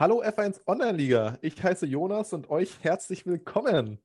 [0.00, 3.98] Hallo F1 Online-Liga, ich heiße Jonas und euch herzlich willkommen.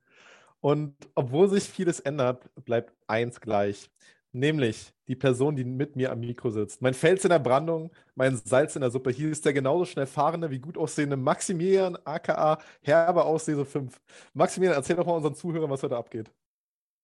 [0.60, 3.90] Und obwohl sich vieles ändert, bleibt eins gleich,
[4.33, 6.81] nämlich die Person, die mit mir am Mikro sitzt.
[6.81, 9.09] Mein Fels in der Brandung, mein Salz in der Suppe.
[9.11, 13.98] Hier ist der genauso schnell fahrende wie gut aussehende Maximilian, aka Herbe Auslese 5.
[14.34, 16.30] Maximilian, erzähl doch mal unseren Zuhörern, was heute abgeht.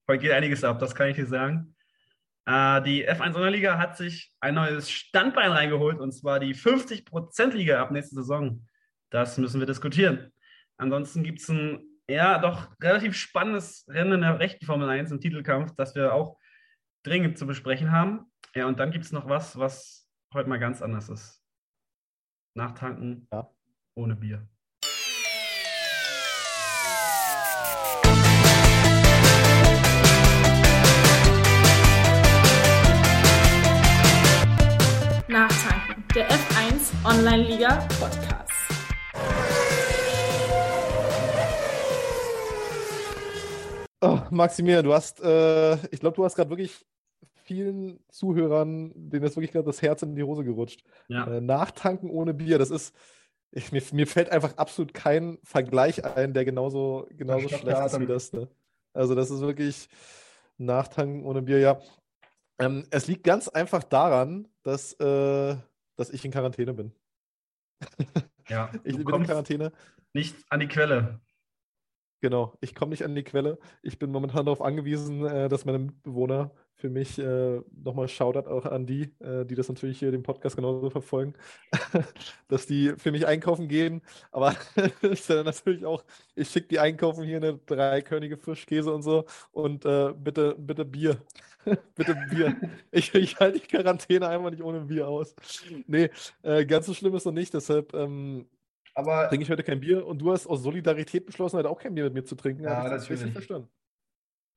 [0.10, 1.78] Heute geht einiges ab, das kann ich dir sagen.
[2.46, 7.92] Äh, die F1 Sonderliga hat sich ein neues Standbein reingeholt und zwar die 50%-Liga ab
[7.92, 8.68] nächster Saison.
[9.12, 10.32] Das müssen wir diskutieren.
[10.78, 15.20] Ansonsten gibt es ein ja doch relativ spannendes Rennen in der rechten Formel 1 im
[15.20, 16.40] Titelkampf, das wir auch
[17.04, 18.32] dringend zu besprechen haben.
[18.56, 21.44] Ja, und dann gibt es noch was, was heute mal ganz anders ist.
[22.56, 23.50] Nachtanken ja.
[23.96, 24.48] ohne Bier.
[35.28, 38.51] Nachtanken, der F1 Online-Liga Podcast.
[44.02, 46.86] Oh, Maximilian, du hast, äh, ich glaube, du hast gerade wirklich
[47.44, 50.84] vielen Zuhörern, denen ist wirklich gerade das Herz in die Hose gerutscht.
[51.08, 51.28] Ja.
[51.28, 52.96] Äh, nachtanken ohne Bier, das ist,
[53.52, 58.08] ich, mir, mir, fällt einfach absolut kein Vergleich ein, der genauso, genauso schlecht ist wie
[58.08, 58.34] das.
[58.34, 58.48] Ne?
[58.94, 59.88] Also, das ist wirklich
[60.58, 61.80] Nachtanken ohne Bier, ja.
[62.60, 65.56] Ähm, es liegt ganz einfach daran, dass, äh,
[65.96, 66.92] dass ich in Quarantäne bin.
[68.48, 69.72] Ja, ich bin in Quarantäne.
[70.14, 71.20] Nicht an die Quelle.
[72.22, 73.58] Genau, ich komme nicht an die Quelle.
[73.82, 78.66] Ich bin momentan darauf angewiesen, äh, dass meine Mitbewohner für mich äh, nochmal Shoutout auch
[78.66, 81.34] an die, äh, die das natürlich hier den Podcast genauso verfolgen,
[82.48, 84.04] dass die für mich einkaufen gehen.
[84.32, 84.56] Aber
[85.02, 86.04] ist ja natürlich auch,
[86.36, 91.18] ich schicke die einkaufen hier eine dreikörnige Frischkäse und so und äh, bitte, bitte Bier.
[91.96, 92.56] bitte Bier.
[92.92, 95.36] Ich, ich halte die Quarantäne einfach nicht ohne Bier aus.
[95.88, 96.12] Nee,
[96.44, 97.96] äh, ganz so schlimm ist noch nicht, deshalb.
[97.96, 98.46] Ähm,
[98.94, 101.96] aber trinke ich heute kein Bier und du hast aus Solidarität beschlossen, heute auch kein
[101.96, 102.64] Bier mit mir zu trinken.
[102.64, 103.70] Ja, das habe ich verstanden.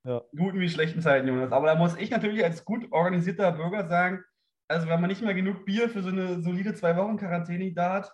[0.05, 0.23] Ja.
[0.37, 1.53] Guten wie schlechten Zeiten, Jonas.
[1.53, 4.23] Aber da muss ich natürlich als gut organisierter Bürger sagen,
[4.69, 7.95] also wenn man nicht mehr genug Bier für so eine solide zwei Wochen Quarantäne da
[7.95, 8.13] hat,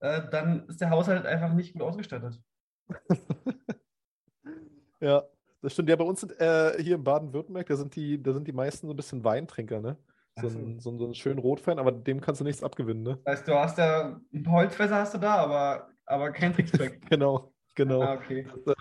[0.00, 2.40] äh, dann ist der Haushalt einfach nicht gut ausgestattet.
[5.00, 5.24] ja,
[5.62, 5.88] das stimmt.
[5.88, 8.86] Ja, bei uns sind, äh, hier in Baden-Württemberg, da sind die, da sind die meisten
[8.86, 9.96] so ein bisschen Weintrinker, ne?
[10.40, 10.58] So, so.
[10.58, 13.18] Ein, so, so einen schönen Rotfan, aber dem kannst du nichts abgewinnen, ne?
[13.24, 17.00] Das heißt, du hast ja ein Holzfässer hast du da, aber, aber kein Tricksback.
[17.08, 18.02] genau, genau.
[18.02, 18.46] Ah, okay.
[18.64, 18.74] Das,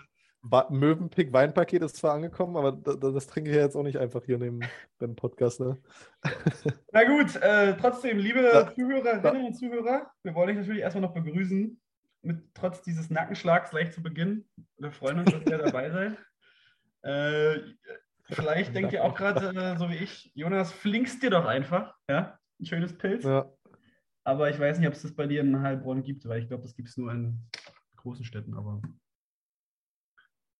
[0.69, 4.25] Möwenpick Weinpaket ist zwar angekommen, aber das, das, trinke ich ja jetzt auch nicht einfach
[4.25, 4.59] hier neben
[4.99, 5.61] beim Podcast.
[5.61, 5.77] Ne?
[6.91, 8.69] Na gut, äh, trotzdem, liebe ja.
[8.73, 11.79] Zuhörerinnen und Zuhörer, wir wollen euch natürlich erstmal noch begrüßen,
[12.23, 14.45] mit trotz dieses Nackenschlags gleich zu Beginn.
[14.77, 16.17] Wir freuen uns, dass ihr dabei seid.
[17.03, 17.61] Äh,
[18.29, 22.37] vielleicht denkt ihr auch gerade, äh, so wie ich, Jonas, flinkst dir doch einfach, ja?
[22.59, 23.23] Ein schönes Pilz.
[23.23, 23.51] Ja.
[24.23, 26.63] Aber ich weiß nicht, ob es das bei dir in Heilbronn gibt, weil ich glaube,
[26.63, 27.39] das gibt es nur in
[27.97, 28.81] großen Städten, aber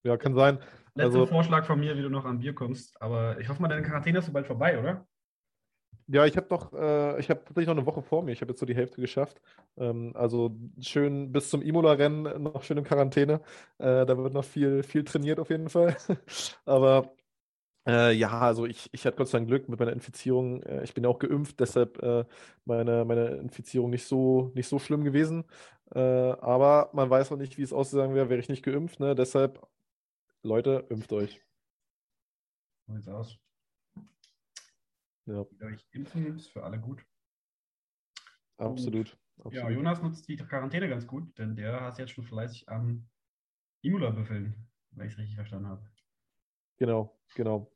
[0.04, 0.58] ja, kann sein.
[0.94, 3.00] Letzter also, Vorschlag von mir, wie du noch an Bier kommst.
[3.00, 5.06] Aber ich hoffe mal, deine Quarantäne ist so bald vorbei, oder?
[6.06, 8.32] Ja, ich habe noch, äh, ich habe tatsächlich noch eine Woche vor mir.
[8.32, 9.40] Ich habe jetzt so die Hälfte geschafft.
[9.78, 13.40] Ähm, also schön bis zum Imola-Rennen noch schön in Quarantäne.
[13.78, 15.96] Äh, da wird noch viel, viel trainiert auf jeden Fall.
[16.66, 17.14] Aber
[17.86, 20.62] äh, ja, also ich, ich hatte Gott sei Dank Glück mit meiner Infizierung.
[20.62, 22.24] Äh, ich bin ja auch geimpft, deshalb äh,
[22.64, 25.44] meine, meine Infizierung nicht so, nicht so schlimm gewesen.
[25.94, 29.00] Äh, aber man weiß auch nicht, wie es aussagen wäre, wäre ich nicht geimpft.
[29.00, 29.14] Ne?
[29.14, 29.60] Deshalb
[30.42, 31.42] Leute, impft euch.
[32.86, 33.38] So sieht's aus.
[35.26, 35.46] Ja.
[35.62, 37.04] Euch impfen ist für alle gut.
[38.58, 39.16] Absolut.
[39.38, 39.54] absolut.
[39.54, 43.08] Ja, Jonas nutzt die Quarantäne ganz gut, denn der hat jetzt schon fleißig am
[43.82, 44.54] Imula-Büffeln,
[44.92, 45.90] wenn ich es richtig verstanden habe.
[46.76, 47.73] Genau, genau.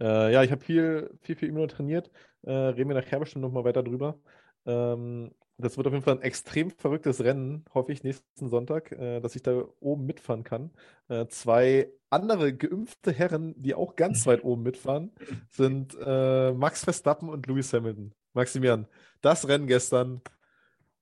[0.00, 2.10] Äh, ja, ich habe viel, viel, viel Imula trainiert.
[2.42, 4.18] Äh, reden wir nachher bestimmt nochmal weiter drüber.
[4.66, 9.20] Ähm, das wird auf jeden Fall ein extrem verrücktes Rennen, hoffe ich, nächsten Sonntag, äh,
[9.20, 10.72] dass ich da oben mitfahren kann.
[11.08, 15.12] Äh, zwei andere geimpfte Herren, die auch ganz weit oben mitfahren,
[15.50, 18.14] sind äh, Max Verstappen und Lewis Hamilton.
[18.32, 18.88] Maximilian,
[19.20, 20.20] das Rennen gestern,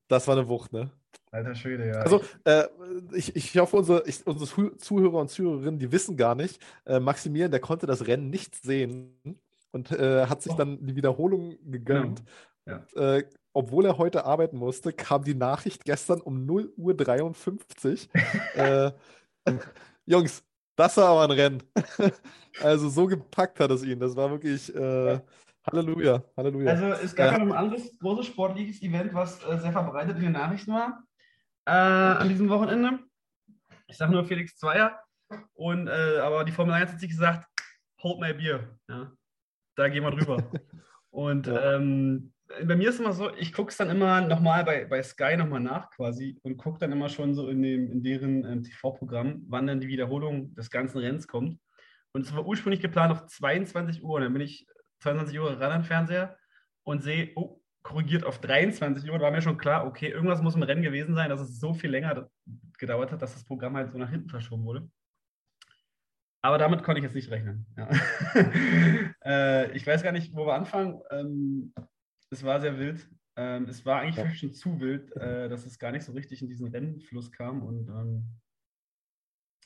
[0.09, 0.91] das war eine Wucht, ne?
[1.32, 1.94] Alter Schwede, ja.
[1.94, 2.64] Also, äh,
[3.14, 7.50] ich, ich hoffe, unsere, ich, unsere Zuhörer und Zuhörerinnen, die wissen gar nicht, äh, Maximilian,
[7.50, 9.19] der konnte das Rennen nicht sehen
[9.73, 10.56] und äh, hat sich oh.
[10.56, 12.23] dann die Wiederholung gegönnt.
[12.67, 12.84] Ja.
[12.94, 13.25] Und, äh,
[13.55, 18.11] obwohl er heute arbeiten musste, kam die Nachricht gestern um 0 Uhr 53.
[18.55, 18.93] äh,
[20.05, 20.44] Jungs,
[20.76, 21.62] das war aber ein Rennen.
[22.62, 24.00] also so gepackt hat es ihn.
[24.00, 25.19] Das war wirklich äh,
[25.67, 26.73] Halleluja, Halleluja.
[26.73, 30.25] Also es gab ja noch ein anderes großes sportliches Event, was äh, sehr verbreitet in
[30.25, 31.02] den Nachrichten war
[31.67, 33.00] äh, an diesem Wochenende.
[33.87, 34.99] Ich sage nur Felix Zweier.
[35.55, 37.47] Und, äh, aber die Formel 1 hat sich gesagt,
[38.03, 38.79] hold my beer.
[38.88, 39.12] Ja,
[39.76, 40.50] da gehen wir drüber.
[41.11, 41.76] Und ja.
[41.76, 42.32] ähm,
[42.67, 45.61] bei mir ist immer so, ich gucke es dann immer nochmal bei, bei Sky nochmal
[45.61, 49.67] nach quasi und gucke dann immer schon so in, dem, in deren ähm, TV-Programm, wann
[49.67, 51.59] dann die Wiederholung des ganzen Rennens kommt.
[52.12, 54.17] Und es war ursprünglich geplant auf 22 Uhr.
[54.17, 54.67] Und dann bin ich
[55.00, 56.37] 22 Uhr ran am Fernseher
[56.85, 59.19] und sehe, oh, korrigiert auf 23 Uhr.
[59.19, 61.75] Da war mir schon klar, okay, irgendwas muss im Rennen gewesen sein, dass es so
[61.75, 62.29] viel länger
[62.79, 64.88] gedauert hat, dass das Programm halt so nach hinten verschoben wurde.
[66.44, 67.67] Aber damit konnte ich jetzt nicht rechnen.
[67.76, 67.88] Ja.
[69.25, 71.00] äh, ich weiß gar nicht, wo wir anfangen.
[71.11, 71.73] Ähm,
[72.31, 73.08] es war sehr wild.
[73.37, 74.35] Ähm, es war eigentlich ja.
[74.35, 77.62] schon zu wild, äh, dass es gar nicht so richtig in diesen Rennfluss kam.
[77.62, 78.25] Und ähm,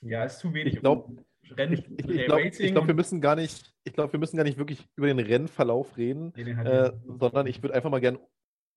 [0.02, 0.74] ja, es ist zu wenig.
[0.74, 4.20] Ich glaube, Rennen, ich, ich, ich glaube, glaub, wir müssen gar nicht, ich glaube, wir
[4.20, 8.00] müssen gar nicht wirklich über den Rennverlauf reden, nee, äh, sondern ich würde einfach mal
[8.00, 8.18] gerne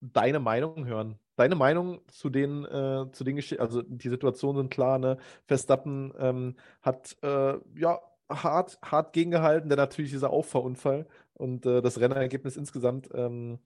[0.01, 1.19] deine Meinung hören.
[1.36, 5.18] Deine Meinung zu den, äh, zu den Geschichten, also die Situationen sind klar, ne?
[5.45, 8.00] Verstappen ähm, hat äh, ja
[8.30, 13.10] hart, hart gegengehalten, der natürlich dieser Auffahrunfall und äh, das Rennergebnis insgesamt.
[13.13, 13.60] Ähm,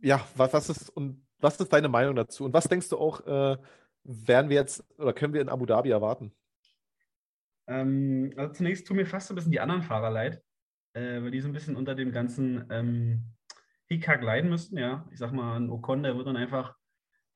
[0.00, 2.44] ja, was, was ist und was ist deine Meinung dazu?
[2.44, 3.56] Und was denkst du auch, äh,
[4.04, 6.32] werden wir jetzt oder können wir in Abu Dhabi erwarten?
[7.68, 10.42] Ähm, also zunächst tun mir fast so ein bisschen die anderen Fahrer leid,
[10.94, 13.24] äh, weil die so ein bisschen unter dem ganzen ähm,
[13.86, 14.78] Hickhack leiden müssten.
[14.78, 16.74] Ja, ich sag mal, ein Ocon, der wird dann einfach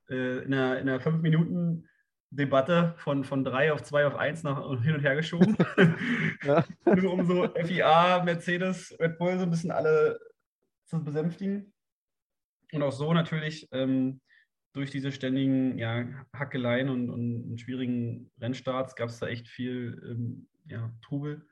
[0.09, 1.89] äh, in einer, in einer fünf Minuten
[2.31, 5.57] Debatte von, von drei auf zwei auf eins nach hin und her geschoben.
[6.43, 6.65] ja.
[6.87, 10.19] Nur um so FIA, Mercedes, Red Bull so ein bisschen alle
[10.87, 11.75] zu besänftigen.
[12.73, 14.23] Und auch so natürlich ähm,
[14.73, 20.49] durch diese ständigen ja, Hackeleien und, und, schwierigen Rennstarts gab es da echt viel ähm,
[20.67, 21.47] ja, Trubel.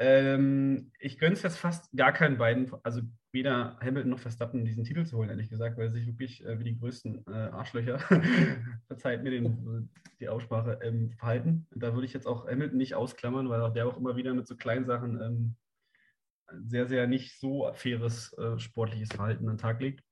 [0.00, 3.02] Ähm, ich gönne es jetzt fast gar keinen beiden, also
[3.32, 6.58] weder Hamilton noch Verstappen diesen Titel zu holen, ehrlich gesagt, weil sie sich wirklich äh,
[6.58, 7.98] wie die größten äh, Arschlöcher,
[8.86, 9.90] verzeiht mir den,
[10.20, 11.66] die Aussprache, ähm, verhalten.
[11.74, 14.46] Da würde ich jetzt auch Hamilton nicht ausklammern, weil auch der auch immer wieder mit
[14.46, 15.56] so kleinen Sachen ähm,
[16.64, 20.02] sehr, sehr nicht so faires äh, sportliches Verhalten an den Tag legt.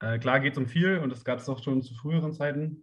[0.00, 2.82] Äh, klar geht es um viel und das gab es auch schon zu früheren Zeiten.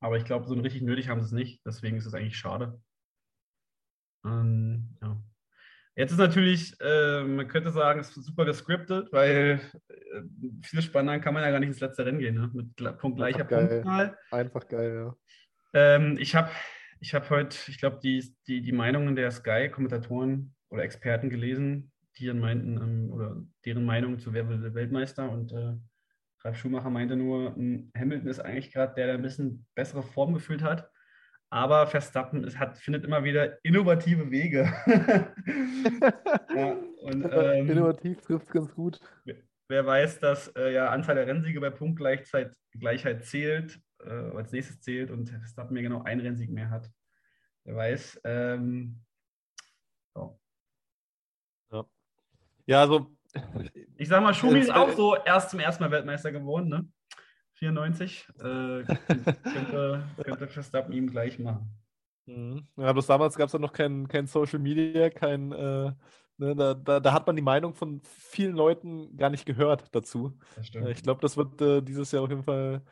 [0.00, 1.66] Aber ich glaube, so richtig nötig haben sie es nicht.
[1.66, 2.80] Deswegen ist es eigentlich schade.
[4.24, 5.20] Ähm, ja.
[5.96, 10.22] Jetzt ist natürlich, äh, man könnte sagen, es ist super gescriptet, weil äh,
[10.62, 12.50] viel spannender kann man ja gar nicht ins letzte Rennen gehen, ne?
[12.52, 14.16] mit Punkt gleicher Punktzahl.
[14.30, 15.16] Einfach geil, ja.
[15.74, 16.50] Ähm, ich habe
[17.00, 22.26] ich hab heute, ich glaube, die, die, die Meinungen der Sky-Kommentatoren oder Experten gelesen, die
[22.26, 25.74] dann meinten, ähm, oder deren Meinung zu Wer Weltmeister und äh,
[26.44, 30.34] Ralf Schumacher meinte nur, hm, Hamilton ist eigentlich gerade der, der ein bisschen bessere Form
[30.34, 30.90] gefühlt hat.
[31.50, 34.70] Aber Verstappen ist, hat, findet immer wieder innovative Wege.
[36.54, 39.00] ja, und, ähm, Innovativ trifft es ganz gut.
[39.68, 44.80] Wer weiß, dass äh, ja Anzahl der Rennsiege bei Punktgleichheit Gleichheit zählt, äh, als nächstes
[44.80, 46.90] zählt und Verstappen ja genau einen Rennsieg mehr hat.
[47.64, 48.20] Wer weiß.
[48.24, 49.00] Ähm,
[50.14, 50.38] so.
[51.70, 51.84] ja.
[52.66, 53.17] ja, also
[53.96, 56.88] ich sag mal, Schumi ist auch so erst zum ersten Mal Weltmeister geworden, ne?
[57.54, 58.28] 94.
[58.38, 58.40] Äh,
[58.84, 61.70] könnte, könnte Verstappen ihm gleich machen.
[62.26, 62.66] Mhm.
[62.76, 65.92] Ja, bloß damals gab es ja noch kein, kein Social Media, kein, äh,
[66.36, 70.38] ne, da, da, da, hat man die Meinung von vielen Leuten gar nicht gehört dazu.
[70.74, 72.82] Äh, ich glaube, das wird äh, dieses Jahr auf jeden Fall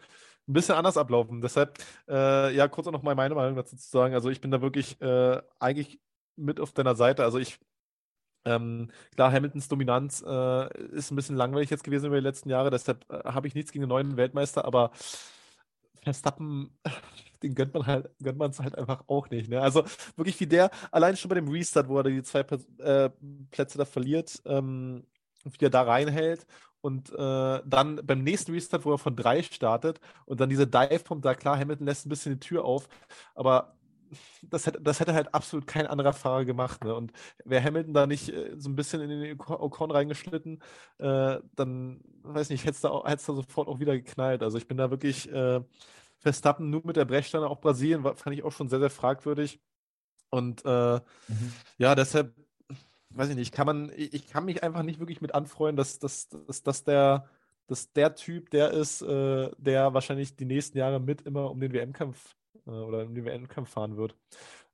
[0.48, 1.40] ein bisschen anders ablaufen.
[1.40, 1.78] Deshalb,
[2.08, 4.14] äh, ja, kurz auch noch mal meine Meinung dazu zu sagen.
[4.14, 6.00] Also ich bin da wirklich äh, eigentlich
[6.36, 7.24] mit auf deiner Seite.
[7.24, 7.58] Also ich
[8.46, 12.70] ähm, klar, Hamiltons Dominanz äh, ist ein bisschen langweilig jetzt gewesen über die letzten Jahre,
[12.70, 14.92] deshalb äh, habe ich nichts gegen den neuen Weltmeister, aber
[16.02, 16.70] Verstappen,
[17.42, 19.50] den gönnt man halt, gönnt man es halt einfach auch nicht.
[19.50, 19.60] Ne?
[19.60, 23.10] Also wirklich wie der, allein schon bei dem Restart, wo er die zwei äh,
[23.50, 25.04] Plätze da verliert, ähm,
[25.44, 26.46] wie er da reinhält
[26.80, 31.22] und äh, dann beim nächsten Restart, wo er von drei startet und dann diese Dive-Pump,
[31.22, 32.88] da klar, Hamilton lässt ein bisschen die Tür auf,
[33.34, 33.75] aber
[34.42, 36.84] das hätte, das hätte halt absolut kein anderer Fahrer gemacht.
[36.84, 36.94] Ne?
[36.94, 37.12] Und
[37.44, 40.62] wäre Hamilton da nicht äh, so ein bisschen in den Ocon reingeschlitten,
[40.98, 44.42] äh, dann, weiß nicht, hätte es da, da sofort auch wieder geknallt.
[44.42, 45.60] Also ich bin da wirklich äh,
[46.18, 49.60] Verstappen nur mit der Brechstange, auch Brasilien, war, fand ich auch schon sehr, sehr fragwürdig.
[50.30, 51.52] Und äh, mhm.
[51.78, 52.34] ja, deshalb,
[53.10, 56.28] weiß ich nicht, kann man, ich kann mich einfach nicht wirklich mit anfreuen, dass, dass,
[56.28, 57.28] dass, dass der
[57.66, 61.72] dass der Typ der ist, äh, der wahrscheinlich die nächsten Jahre mit immer um den
[61.72, 62.36] WM-Kampf
[62.66, 64.14] äh, oder im WM-Kampf fahren wird.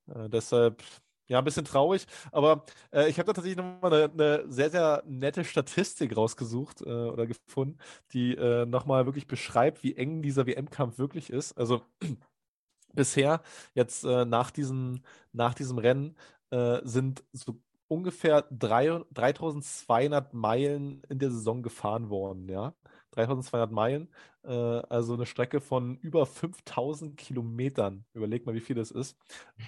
[0.08, 0.82] Äh, deshalb,
[1.28, 5.02] ja, ein bisschen traurig, aber äh, ich habe da tatsächlich nochmal eine, eine sehr, sehr
[5.06, 7.78] nette Statistik rausgesucht äh, oder gefunden,
[8.12, 11.52] die äh, nochmal wirklich beschreibt, wie eng dieser WM-Kampf wirklich ist.
[11.58, 11.82] Also
[12.94, 13.42] bisher,
[13.74, 16.16] jetzt äh, nach, diesem, nach diesem Rennen,
[16.50, 22.74] äh, sind so ungefähr 3, 3200 Meilen in der Saison gefahren worden, ja.
[23.12, 24.08] 3200 Meilen,
[24.44, 28.04] äh, also eine Strecke von über 5000 Kilometern.
[28.14, 29.16] Überleg mal, wie viel das ist.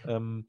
[0.07, 0.47] Ähm,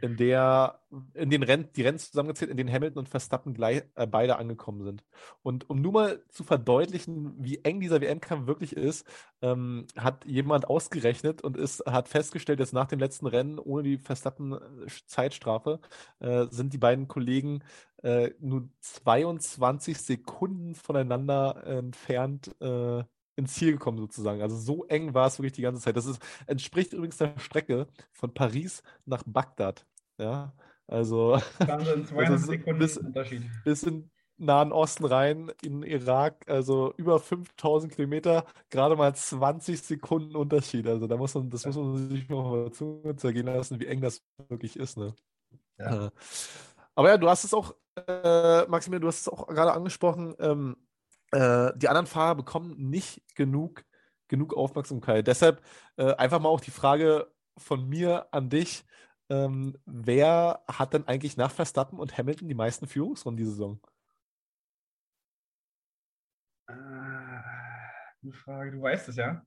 [0.00, 0.78] in der
[1.14, 4.82] in den Rennen, die Rennen zusammengezählt, in denen Hamilton und Verstappen gleich, äh, beide angekommen
[4.82, 5.04] sind.
[5.42, 9.06] Und um nur mal zu verdeutlichen, wie eng dieser WM-Kampf wirklich ist,
[9.42, 13.98] ähm, hat jemand ausgerechnet und ist, hat festgestellt, dass nach dem letzten Rennen ohne die
[13.98, 15.80] Verstappen-Zeitstrafe
[16.20, 17.62] äh, sind die beiden Kollegen
[18.02, 23.04] äh, nur 22 Sekunden voneinander entfernt äh,
[23.36, 24.42] ins Ziel gekommen, sozusagen.
[24.42, 25.96] Also so eng war es wirklich die ganze Zeit.
[25.96, 29.86] Das ist, entspricht übrigens der Strecke von Paris nach Bagdad.
[30.18, 30.52] Ja,
[30.86, 31.40] also.
[31.58, 33.42] Wahnsinn, 200 Sekunden bis, Unterschied.
[33.64, 40.34] Bis in Nahen Osten rein, in Irak, also über 5000 Kilometer, gerade mal 20 Sekunden
[40.34, 40.86] Unterschied.
[40.86, 44.22] Also da muss man, das muss man sich mal Zunge zergehen lassen, wie eng das
[44.48, 44.96] wirklich ist.
[44.96, 45.14] Ne?
[45.78, 46.10] Ja.
[46.96, 50.34] Äh, aber ja, du hast es auch, äh, Maximilian, du hast es auch gerade angesprochen.
[50.38, 50.76] Ähm,
[51.32, 53.84] äh, die anderen Fahrer bekommen nicht genug,
[54.28, 55.26] genug Aufmerksamkeit.
[55.26, 55.62] Deshalb
[55.96, 58.84] äh, einfach mal auch die Frage von mir an dich.
[59.28, 63.80] Ähm, wer hat denn eigentlich nach Verstappen und Hamilton die meisten Führungsrunden diese Saison?
[66.68, 69.46] Äh, eine Frage, du weißt es ja.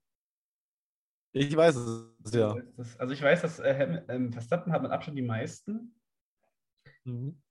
[1.36, 2.56] Ich weiß es, ja.
[3.00, 5.96] Also ich weiß, dass äh, ähm, Verstappen hat mit Abstand die meisten.
[7.06, 7.42] Mhm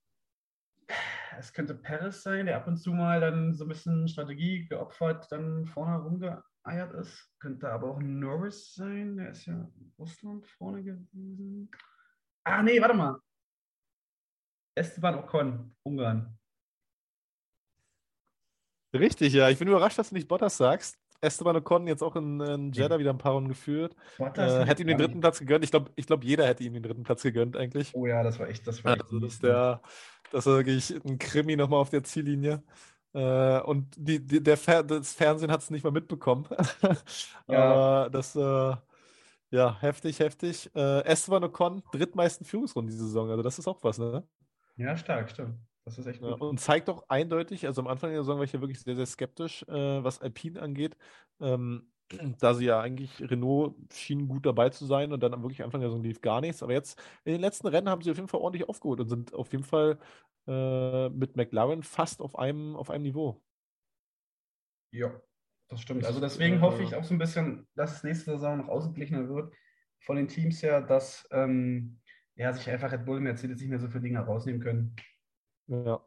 [1.39, 5.31] es könnte Paris sein, der ab und zu mal dann so ein bisschen Strategie geopfert,
[5.31, 7.29] dann vorne rumgeeiert ist.
[7.39, 11.69] Könnte aber auch Norris sein, der ist ja in Russland vorne gewesen.
[12.43, 13.19] Ah, nee, warte mal.
[14.75, 16.37] Esteban Ocon, Ungarn.
[18.93, 19.49] Richtig, ja.
[19.49, 21.02] Ich bin überrascht, dass du nicht Bottas sagst.
[21.23, 23.95] Esteban Ocon jetzt auch in, in Jeddah wieder ein paar Runden geführt.
[24.19, 25.63] Äh, hätte ihm den dritten Platz gegönnt.
[25.63, 27.91] Ich glaube, ich glaub, jeder hätte ihm den dritten Platz gegönnt eigentlich.
[27.93, 29.81] Oh ja, das war echt, das war also, das der,
[30.31, 32.63] das war wirklich ein Krimi nochmal auf der Ziellinie.
[33.13, 36.47] Äh, und die, die, der Fer das Fernsehen hat es nicht mal mitbekommen.
[37.47, 37.63] ja.
[37.63, 38.75] Aber das, äh,
[39.51, 40.69] ja, heftig, heftig.
[40.75, 43.29] Äh, Esteban Ocon, drittmeisten Führungsrunden diese Saison.
[43.29, 44.27] Also das ist auch was, ne?
[44.77, 45.59] Ja, stark, stimmt.
[45.85, 46.29] Das ist echt gut.
[46.29, 48.95] Ja, und zeigt auch eindeutig, also am Anfang der Saison war ich ja wirklich sehr,
[48.95, 50.95] sehr skeptisch, äh, was Alpine angeht.
[51.41, 51.91] Ähm,
[52.39, 55.81] da sie ja eigentlich, Renault schien gut dabei zu sein und dann am wirklich Anfang
[55.81, 56.63] der Saison lief gar nichts.
[56.63, 59.33] Aber jetzt in den letzten Rennen haben sie auf jeden Fall ordentlich aufgeholt und sind
[59.33, 59.99] auf jeden Fall
[60.47, 63.41] äh, mit McLaren fast auf einem, auf einem Niveau.
[64.91, 65.11] Ja,
[65.69, 66.05] das stimmt.
[66.05, 69.53] Also deswegen hoffe ich auch so ein bisschen, dass es nächste Saison noch ausgeglichener wird
[70.01, 71.99] von den Teams her, dass ähm,
[72.35, 74.95] ja, sich einfach Red Bull und Mercedes nicht mehr so viele Dinge rausnehmen können.
[75.67, 76.01] Ja,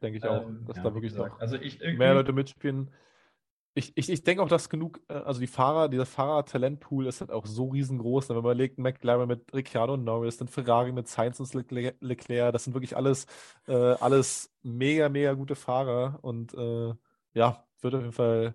[0.00, 2.90] denke ich auch, ähm, dass ja, da wirklich noch also ich, mehr Leute mitspielen
[3.74, 7.30] ich, ich, ich denke auch, dass genug, äh, also die Fahrer, dieser Fahrer-Talentpool ist halt
[7.30, 8.28] auch so riesengroß.
[8.28, 8.36] Ne?
[8.36, 12.74] Wenn man überlegt, McLaren mit Ricciardo Norris, dann Ferrari mit Sainz und Leclerc, das sind
[12.74, 13.26] wirklich alles,
[13.66, 16.18] äh, alles mega, mega gute Fahrer.
[16.22, 16.94] Und äh,
[17.34, 18.54] ja, wird auf jeden Fall,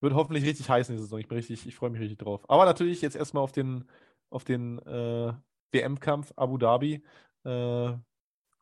[0.00, 1.18] wird hoffentlich richtig heiß in der Saison.
[1.18, 2.48] Ich bin richtig, ich freue mich richtig drauf.
[2.48, 3.84] Aber natürlich jetzt erstmal auf den,
[4.30, 5.32] auf den äh,
[5.72, 7.04] WM-Kampf Abu Dhabi.
[7.44, 7.92] Äh,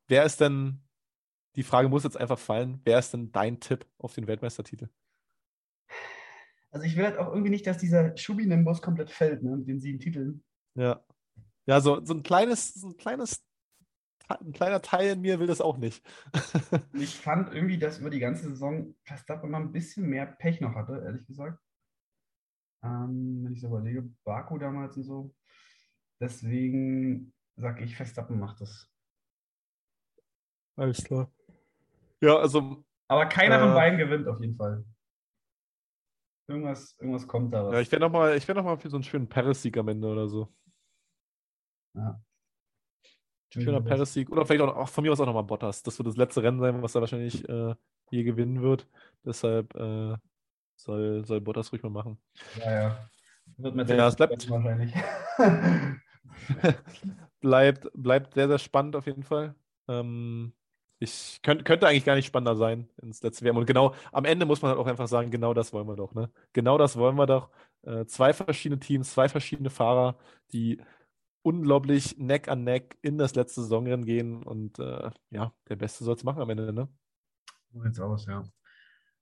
[0.09, 0.81] wer ist denn,
[1.57, 4.89] die Frage muss jetzt einfach fallen, wer ist denn dein Tipp auf den Weltmeistertitel?
[6.71, 9.81] Also ich will halt auch irgendwie nicht, dass dieser Schubi-Nimbus komplett fällt, ne, mit den
[9.81, 10.45] sieben Titeln.
[10.75, 11.03] Ja.
[11.65, 13.43] Ja, so, so ein kleines, so ein kleines,
[14.29, 16.05] ein kleiner Teil in mir will das auch nicht.
[16.93, 20.75] ich fand irgendwie, dass über die ganze Saison Verstappen immer ein bisschen mehr Pech noch
[20.75, 21.59] hatte, ehrlich gesagt.
[22.85, 25.35] Ähm, wenn ich so überlege, Baku damals und so.
[26.21, 28.91] Deswegen sage ich, Verstappen macht das.
[30.77, 31.33] Alles klar.
[32.21, 32.85] Ja, also.
[33.09, 34.85] Aber keiner äh, von beiden gewinnt auf jeden Fall.
[36.49, 37.67] Irgendwas, irgendwas kommt da.
[37.67, 37.75] Was.
[37.75, 40.49] Ja, ich wäre nochmal wär noch für so einen schönen Paris-Sieg am Ende oder so.
[41.95, 42.21] Ja.
[43.53, 44.31] Schöner Paris-Sieg.
[44.31, 45.83] Oder vielleicht auch, auch von mir aus auch nochmal Bottas.
[45.83, 47.75] Das wird das letzte Rennen sein, was er wahrscheinlich äh,
[48.11, 48.87] je gewinnen wird.
[49.25, 50.17] Deshalb äh,
[50.77, 52.19] soll, soll Bottas ruhig mal machen.
[52.59, 53.11] Ja, ja.
[53.57, 54.93] Wird mir ja, es bleibt wahrscheinlich.
[57.41, 59.55] bleibt, bleibt sehr, sehr spannend auf jeden Fall.
[59.89, 60.53] Ähm,
[60.99, 63.57] ich könnt, könnte eigentlich gar nicht spannender sein ins letzte WM.
[63.57, 66.15] Und genau am Ende muss man halt auch einfach sagen, genau das wollen wir doch.
[66.15, 66.31] Ne?
[66.53, 67.51] Genau das wollen wir doch.
[67.83, 70.19] Äh, zwei verschiedene Teams, zwei verschiedene Fahrer,
[70.53, 70.81] die
[71.43, 74.43] unglaublich Neck an Neck in das letzte Saisonrennen gehen.
[74.43, 76.73] Und äh, ja, der Beste soll es machen am Ende.
[76.73, 76.89] Ne?
[77.73, 78.43] So sieht's aus, ja.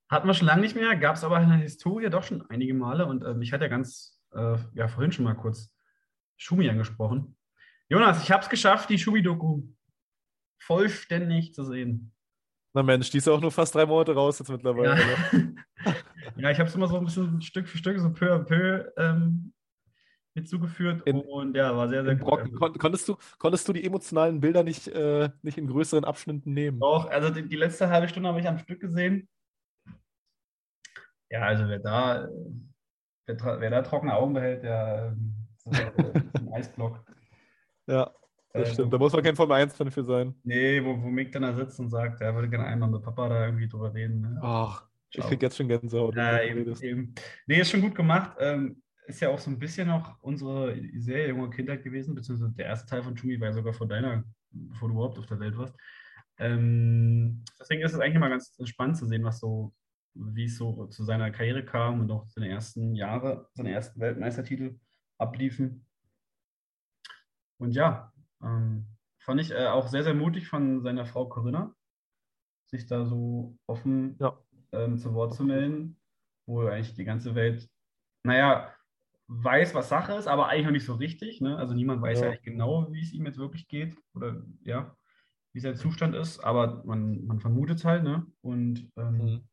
[0.08, 2.74] Hatten wir schon lange nicht mehr, gab es aber in der Historie doch schon einige
[2.74, 3.06] Male.
[3.06, 5.74] Und äh, mich hat ja ganz, äh, ja, vorhin schon mal kurz
[6.36, 7.36] Schumi angesprochen.
[7.88, 9.62] Jonas, ich habe es geschafft, die Schumi-Doku
[10.66, 12.12] vollständig zu sehen.
[12.74, 14.98] Na Mensch, die ist auch nur fast drei Monate raus jetzt mittlerweile.
[14.98, 15.94] Ja,
[16.36, 18.92] ja ich habe es immer so ein bisschen Stück für Stück, so peu à peu
[18.96, 19.52] ähm,
[20.34, 22.52] hinzugeführt in, und ja, war sehr, sehr gut.
[22.58, 26.80] Kon konntest, du, konntest du die emotionalen Bilder nicht, äh, nicht in größeren Abschnitten nehmen?
[26.80, 29.28] Doch, also die, die letzte halbe Stunde habe ich am Stück gesehen.
[31.30, 32.28] Ja, also wer da,
[33.26, 37.04] wer, wer da trockene Augen behält, der ähm, so, ein Eisblock.
[37.86, 38.12] Ja,
[38.54, 38.92] Das Äh, stimmt.
[38.92, 40.34] Da muss man kein Formel 1-Fan für sein.
[40.44, 43.28] Nee, wo, wo Mick dann da sitzt und sagt, er würde gerne einmal mit Papa
[43.28, 44.20] da irgendwie drüber reden.
[44.20, 44.38] Ne?
[44.42, 45.28] Ach, ich Ciao.
[45.28, 46.14] krieg jetzt schon Gänsehaut.
[46.14, 47.14] Ja, eben, eben.
[47.46, 48.36] Nee, ist schon gut gemacht.
[48.38, 52.66] Ähm, ist ja auch so ein bisschen noch unsere sehr junge Kindheit gewesen, beziehungsweise der
[52.66, 55.58] erste Teil von Chumi war ja sogar vor deiner, bevor du überhaupt auf der Welt
[55.58, 55.74] warst.
[56.38, 59.74] Ähm, deswegen ist es eigentlich mal ganz spannend zu sehen, was so,
[60.14, 64.78] wie es so zu seiner Karriere kam und auch seine ersten Jahre, seine ersten Weltmeistertitel
[65.18, 65.86] abliefen.
[67.58, 68.12] Und ja,
[68.44, 68.86] ähm,
[69.20, 71.74] fand ich äh, auch sehr, sehr mutig von seiner Frau Corinna,
[72.66, 74.38] sich da so offen Ja.
[74.72, 76.00] ähm, zu Wort zu melden,
[76.46, 77.68] wo eigentlich die ganze Welt,
[78.24, 78.74] naja,
[79.28, 81.40] weiß, was Sache ist, aber eigentlich noch nicht so richtig.
[81.40, 81.56] Ne?
[81.56, 84.96] Also niemand weiß ja eigentlich genau, wie es ihm jetzt wirklich geht oder ja,
[85.52, 88.04] wie sein Zustand ist, aber man, man vermutet es halt.
[88.04, 88.26] Ne?
[88.42, 89.48] Und ähm, Mhm.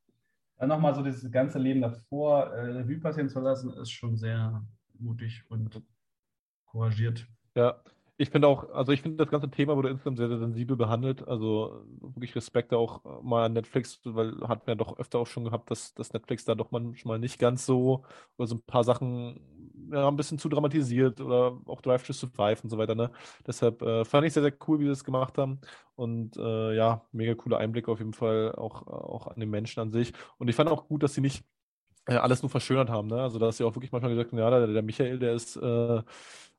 [0.57, 4.65] dann nochmal so dieses ganze Leben davor äh, Revue passieren zu lassen, ist schon sehr
[4.99, 5.81] mutig und
[6.65, 7.27] couragiert.
[7.55, 7.83] Ja,
[8.21, 11.27] ich finde auch, also ich finde das ganze Thema wurde insgesamt sehr, sehr sensibel behandelt.
[11.27, 15.45] Also wirklich Respekt auch mal an Netflix, weil hat man ja doch öfter auch schon
[15.45, 18.03] gehabt, dass, dass Netflix da doch manchmal nicht ganz so,
[18.37, 19.39] oder so ein paar Sachen
[19.91, 23.11] ja, ein bisschen zu dramatisiert oder auch Drive to Survive und so weiter, ne?
[23.47, 25.59] Deshalb äh, fand ich sehr, sehr cool, wie sie das gemacht haben.
[25.95, 29.91] Und äh, ja, mega cooler Einblick auf jeden Fall auch, auch an den Menschen an
[29.91, 30.13] sich.
[30.37, 31.43] Und ich fand auch gut, dass sie nicht
[32.07, 33.21] äh, alles nur verschönert haben, ne?
[33.21, 36.01] Also dass sie auch wirklich manchmal gesagt ja, der, der Michael, der ist, äh,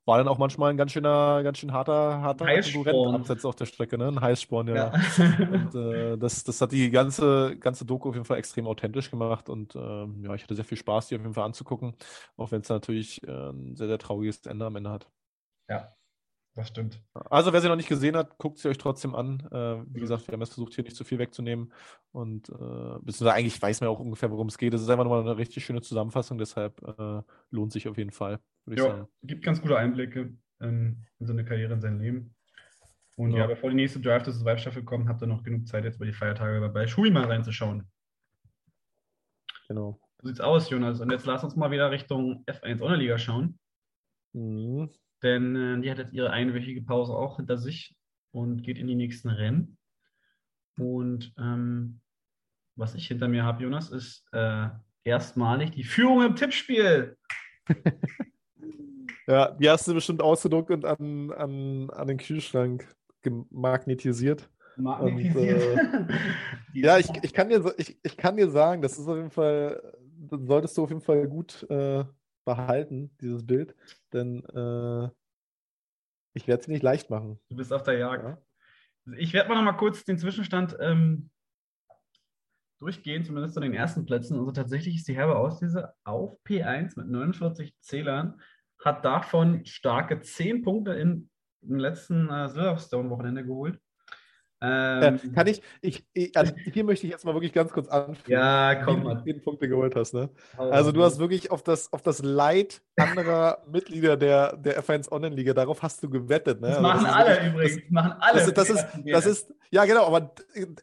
[0.05, 2.45] war dann auch manchmal ein ganz schöner, ganz schön harter, harter.
[2.93, 4.09] Konkurrentabsatz auf der Strecke, ne?
[4.09, 4.93] Ein Heißsporn, ja.
[5.19, 9.49] Und äh, das, das hat die ganze, ganze Doku auf jeden Fall extrem authentisch gemacht
[9.49, 11.95] und ähm, ja, ich hatte sehr viel Spaß, die auf jeden Fall anzugucken,
[12.37, 15.09] auch wenn es natürlich äh, ein sehr, sehr trauriges Ende am Ende hat.
[15.69, 15.95] ja,
[16.55, 17.03] das stimmt.
[17.15, 19.41] Also, wer sie noch nicht gesehen hat, guckt sie euch trotzdem an.
[19.51, 21.73] Äh, wie gesagt, wir haben jetzt versucht, hier nicht zu viel wegzunehmen.
[22.13, 22.53] Und äh,
[23.01, 24.75] beziehungsweise eigentlich weiß man ja auch ungefähr, worum es geht.
[24.75, 28.39] Es ist einfach nochmal eine richtig schöne Zusammenfassung, deshalb äh, lohnt sich auf jeden Fall,
[28.67, 32.35] Ja, gibt ganz gute Einblicke ähm, in seine Karriere, in sein Leben.
[33.17, 33.47] Und ja, Ja.
[33.47, 36.07] bevor die nächste Drive to Survive Staffel kommt, habt ihr noch genug Zeit, jetzt bei
[36.07, 37.87] die Feiertage bei Shui mal reinzuschauen.
[39.69, 39.99] Genau.
[40.21, 41.01] So sieht's aus, Jonas.
[41.01, 43.59] Und jetzt lass uns mal wieder Richtung F1 Online-Liga schauen.
[44.33, 44.91] Mhm.
[45.23, 47.97] Denn äh, die hat jetzt ihre einwöchige Pause auch hinter sich
[48.33, 49.79] und geht in die nächsten Rennen.
[50.79, 52.01] Und ähm,
[52.77, 54.69] was ich hinter mir habe, Jonas, ist äh,
[55.05, 57.17] erstmalig die Führung im Tippspiel.
[59.29, 64.51] Ja, die hast du bestimmt ausgedruckt und an, an, an den Kühlschrank gemagnetisiert.
[64.77, 65.79] Magnetisiert.
[66.75, 69.17] Die Ja, ist- ich, ich, kann dir, ich, ich kann dir sagen, das ist auf
[69.17, 69.81] jeden Fall,
[70.29, 72.05] solltest du auf jeden Fall gut äh,
[72.45, 73.75] behalten, dieses Bild,
[74.13, 75.09] denn äh,
[76.35, 77.39] ich werde es nicht leicht machen.
[77.49, 78.25] Du bist auf der Jagd.
[78.25, 78.39] Ja?
[79.17, 81.31] Ich werde mal noch mal kurz den Zwischenstand ähm,
[82.79, 84.39] durchgehen, zumindest zu den ersten Plätzen.
[84.39, 88.41] Also tatsächlich ist die Herbe Auslese auf P1 mit 49 Zählern,
[88.83, 91.31] hat davon starke 10 Punkte in,
[91.63, 93.81] im letzten äh, Silverstone-Wochenende geholt.
[94.63, 97.89] Äh, Ähm, kann ich, ich, ich also hier möchte ich jetzt mal wirklich ganz kurz
[97.89, 99.17] anfügen, Ja, komm du mal.
[99.25, 100.31] die 10 Punkte geholt hast, ne?
[100.57, 105.53] Also du hast wirklich auf das, auf das Leid anderer Mitglieder der, der F1 Online-Liga,
[105.55, 106.69] darauf hast du gewettet, ne?
[106.69, 107.75] Das Also machen ist alle wirklich- übrigens.
[107.75, 108.39] das- Das machen alle.
[108.39, 110.33] Das, ist- das, ist, das ist, ja genau, aber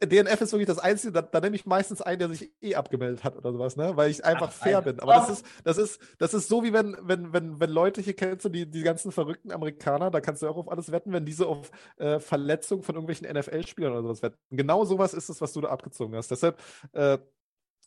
[0.03, 3.23] DNF ist wirklich das Einzige, da, da nehme ich meistens einen, der sich eh abgemeldet
[3.23, 3.91] hat oder sowas, ne?
[3.95, 4.99] Weil ich einfach Ach, fair bin.
[4.99, 8.13] Aber das ist, das ist, das ist so wie wenn, wenn, wenn, wenn Leute hier
[8.15, 11.25] kennst du die, die ganzen verrückten Amerikaner, da kannst du auch auf alles wetten, wenn
[11.25, 13.25] diese auf äh, Verletzung von irgendwelchen
[13.69, 14.37] NFL-Spielern oder sowas wetten.
[14.51, 16.31] Genau sowas ist es, was du da abgezogen hast.
[16.31, 16.61] Deshalb,
[16.93, 17.17] äh,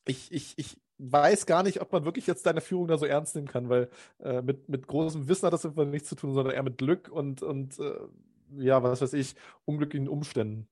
[0.06, 3.34] ich, ich, ich weiß gar nicht, ob man wirklich jetzt deine Führung da so ernst
[3.34, 3.88] nehmen kann, weil
[4.20, 7.08] äh, mit, mit großem Wissen hat das einfach nichts zu tun, sondern eher mit Glück
[7.08, 7.98] und, und äh,
[8.56, 10.68] ja, was weiß ich, unglücklichen Umständen.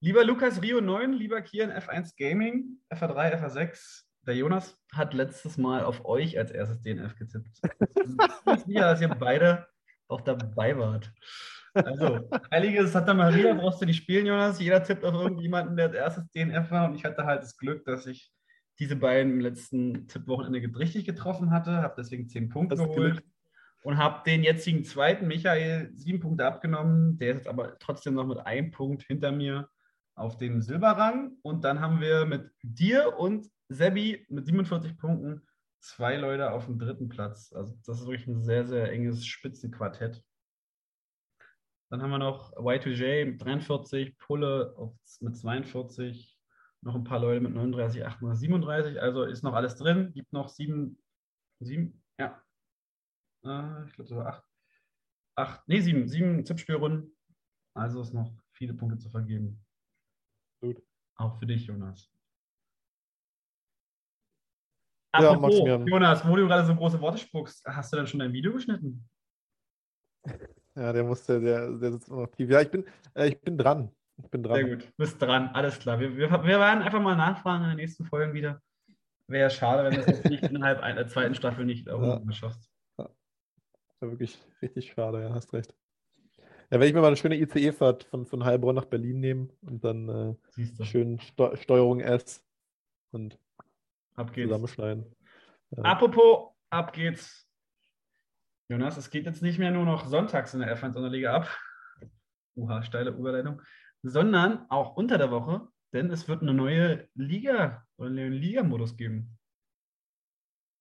[0.00, 4.02] Lieber Lukas Rio 9, lieber Kian F1 Gaming, FA3, FA6.
[4.26, 7.60] Der Jonas hat letztes Mal auf euch als erstes DNF getippt.
[8.04, 9.66] Ich bin sicher, dass ihr beide
[10.08, 11.12] auch dabei wart.
[11.74, 14.60] Also, Heiliges Santa Maria brauchst du nicht spielen, Jonas.
[14.60, 16.88] Jeder tippt auf irgendjemanden, der als erstes DNF war.
[16.88, 18.32] Und ich hatte halt das Glück, dass ich
[18.78, 23.24] diese beiden im letzten Tippwochenende richtig getroffen hatte, habe deswegen 10 Punkte Das geholt Glück.
[23.84, 27.18] und habe den jetzigen zweiten Michael sieben Punkte abgenommen.
[27.18, 29.68] Der ist jetzt aber trotzdem noch mit einem Punkt hinter mir
[30.16, 31.32] auf dem Silberrang.
[31.42, 35.42] Und dann haben wir mit dir und Sebi mit 47 Punkten
[35.80, 37.52] zwei Leute auf dem dritten Platz.
[37.52, 40.22] Also das ist wirklich ein sehr, sehr enges Spitzenquartett.
[41.90, 44.74] Dann haben wir noch Y2J mit 43, Pulle
[45.20, 46.38] mit 42,
[46.82, 49.00] noch ein paar Leute mit 39, 38, 37.
[49.00, 50.12] Also ist noch alles drin.
[50.12, 51.02] Gibt noch sieben,
[51.60, 52.42] sieben, ja.
[53.44, 54.44] Äh, ich glaube sogar acht.
[55.36, 57.16] Acht, nee, sieben, sieben Tippspielrunden.
[57.74, 59.64] Also ist noch viele Punkte zu vergeben.
[60.60, 60.82] Gut.
[61.16, 62.10] Auch für dich, Jonas.
[65.16, 65.58] Ja, Apropos.
[65.86, 69.08] Jonas, wo du gerade so große Worte spuckst, hast du denn schon dein Video geschnitten?
[70.76, 72.50] Ja, der musste, der, der sitzt noch tief.
[72.50, 72.84] Ja, ich bin,
[73.14, 73.90] äh, ich bin dran.
[74.22, 74.56] Ich bin dran.
[74.56, 75.98] Sehr gut, bist dran, alles klar.
[76.00, 78.60] Wir, wir, wir werden einfach mal nachfragen in den nächsten Folgen wieder.
[79.26, 82.20] Wäre schade, wenn du es jetzt nicht innerhalb einer zweiten Staffel nicht Ja.
[82.32, 82.70] schaffst.
[82.96, 85.74] War wirklich richtig schade, ja, hast recht.
[86.70, 89.82] Ja, werde ich mir mal eine schöne ICE-Fahrt von, von Heilbronn nach Berlin nehmen und
[89.84, 92.44] dann äh, schön Steu Steuerung S
[93.12, 93.38] und
[94.14, 94.48] ab geht's.
[94.48, 95.06] zusammenschneiden.
[95.70, 95.82] Ja.
[95.84, 97.43] Apropos, ab geht's.
[98.74, 101.48] Jonas, es geht jetzt nicht mehr nur noch sonntags in der F1 Sonderliga ab.
[102.56, 103.62] Uha, steile Überleitung.
[104.02, 109.38] Sondern auch unter der Woche, denn es wird eine neue Liga oder einen Ligamodus geben.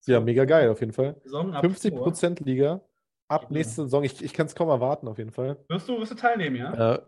[0.07, 1.21] Ja, mega geil auf jeden Fall.
[1.23, 2.81] Saison ab 50% Liga
[3.27, 3.53] ab Genau.
[3.59, 4.03] nächste Saison.
[4.03, 5.63] Ich, ich kann es kaum erwarten auf jeden Fall.
[5.69, 6.95] Wirst du, wirst du teilnehmen, ja?
[6.95, 7.01] Äh,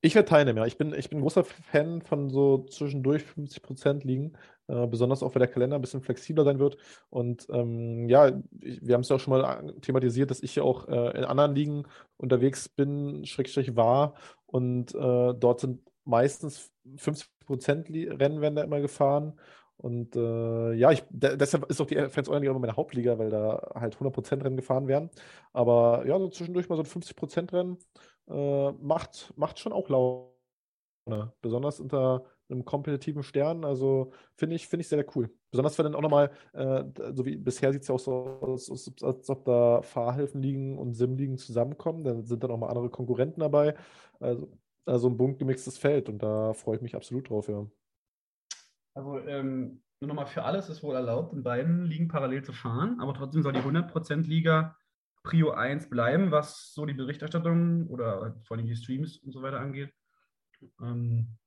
[0.00, 0.66] ich werde teilnehmen, ja.
[0.66, 4.36] Ich bin, ich bin großer Fan von so zwischendurch 50% liegen,
[4.72, 6.76] äh, besonders auch, weil der Kalender ein bisschen flexibler sein wird.
[7.10, 8.28] Und ähm, ja,
[8.60, 11.16] ich, wir haben es ja auch schon mal an- thematisiert, dass ich ja auch äh,
[11.18, 11.84] in anderen Ligen
[12.16, 14.14] unterwegs bin, Schrägstrich war.
[14.46, 19.38] Und äh, dort sind meistens 50% Li- Rennen werden da immer gefahren.
[19.76, 23.30] Und äh, ja, ich, de deshalb ist auch die Fans Online immer meine Hauptliga, weil
[23.30, 25.10] da halt 100% Rennen gefahren werden.
[25.52, 27.78] Aber ja, so zwischendurch mal so ein 50% Rennen
[28.28, 30.28] äh, macht, macht schon auch Laune.
[31.40, 33.64] Besonders unter einem kompetitiven Stern.
[33.64, 35.30] Also finde ich, finde ich sehr, sehr cool.
[35.50, 36.84] Besonders wenn dann auch nochmal, äh,
[37.14, 40.78] so wie bisher sieht es ja auch so aus, als, als ob da Fahrhilfen liegen
[40.78, 42.04] und Sim-Ligen zusammenkommen.
[42.04, 43.74] Dann sind dann auch mal andere Konkurrenten dabei.
[44.20, 44.50] Also,
[44.84, 47.66] also ein bunt gemixtes Feld und da freue ich mich absolut drauf, ja.
[48.94, 52.98] Also ähm, nur nochmal für alles ist wohl erlaubt, in beiden Ligen parallel zu fahren,
[53.00, 54.76] aber trotzdem soll die 100% Liga
[55.22, 59.60] Prio 1 bleiben, was so die Berichterstattung oder vor allem die Streams und so weiter
[59.60, 59.92] angeht.
[60.80, 61.38] Ähm,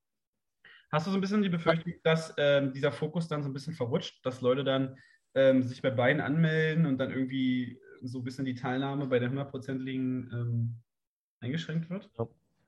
[0.92, 3.74] hast du so ein bisschen die Befürchtung, dass ähm, dieser Fokus dann so ein bisschen
[3.74, 4.98] verrutscht, dass Leute dann
[5.34, 9.30] ähm, sich bei beiden anmelden und dann irgendwie so ein bisschen die Teilnahme bei der
[9.32, 10.76] 100% Ligen ähm,
[11.42, 12.10] eingeschränkt wird?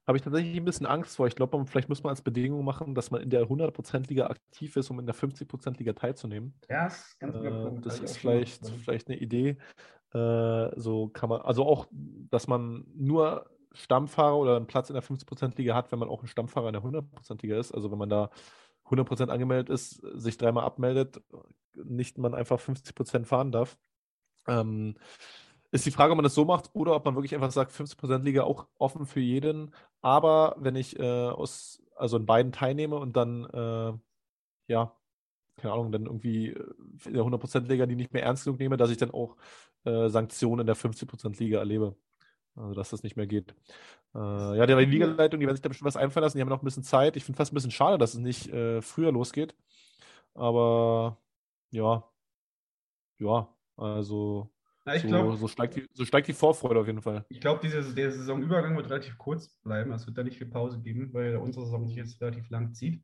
[0.07, 1.27] Habe ich tatsächlich ein bisschen Angst vor.
[1.27, 4.89] Ich glaube, vielleicht muss man als Bedingung machen, dass man in der 100%-Liga aktiv ist,
[4.89, 6.53] um in der 50%-Liga teilzunehmen.
[6.69, 7.85] Ja, ist ein ganz Äh, Punkt.
[7.85, 9.57] das ist vielleicht, vielleicht eine Idee.
[10.13, 15.03] Äh, so kann man, also auch, dass man nur Stammfahrer oder einen Platz in der
[15.03, 17.73] 50%-Liga hat, wenn man auch ein Stammfahrer in der 100%-Liga ist.
[17.73, 18.29] Also wenn man da
[18.89, 21.21] 100% angemeldet ist, sich dreimal abmeldet,
[21.73, 23.77] nicht man einfach 50% fahren darf.
[24.47, 24.95] Ähm,
[25.71, 28.23] ist die Frage, ob man das so macht oder ob man wirklich einfach sagt, 50%
[28.23, 29.73] Liga auch offen für jeden.
[30.01, 33.93] Aber wenn ich äh, aus, also in beiden teilnehme und dann, äh,
[34.71, 34.95] ja,
[35.57, 36.49] keine Ahnung, dann irgendwie
[37.05, 39.35] in der 100% Liga die nicht mehr ernst genug nehme, dass ich dann auch
[39.85, 41.95] äh, Sanktionen in der 50% Liga erlebe.
[42.57, 43.53] Also, dass das nicht mehr geht.
[44.15, 46.37] Äh, ja, die Ligaleitung, die werden sich da bestimmt was einfallen lassen.
[46.37, 47.15] Die haben noch ein bisschen Zeit.
[47.15, 49.55] Ich finde fast ein bisschen schade, dass es nicht äh, früher losgeht.
[50.33, 51.17] Aber
[51.71, 52.03] ja,
[53.19, 54.49] ja, also
[54.85, 57.25] Ja, so, glaube, so, steigt die, so steigt die Vorfreude auf jeden Fall.
[57.29, 59.91] Ich glaube, der Saisonübergang wird relativ kurz bleiben.
[59.91, 63.03] Es wird da nicht viel Pause geben, weil unsere Saison sich jetzt relativ lang zieht.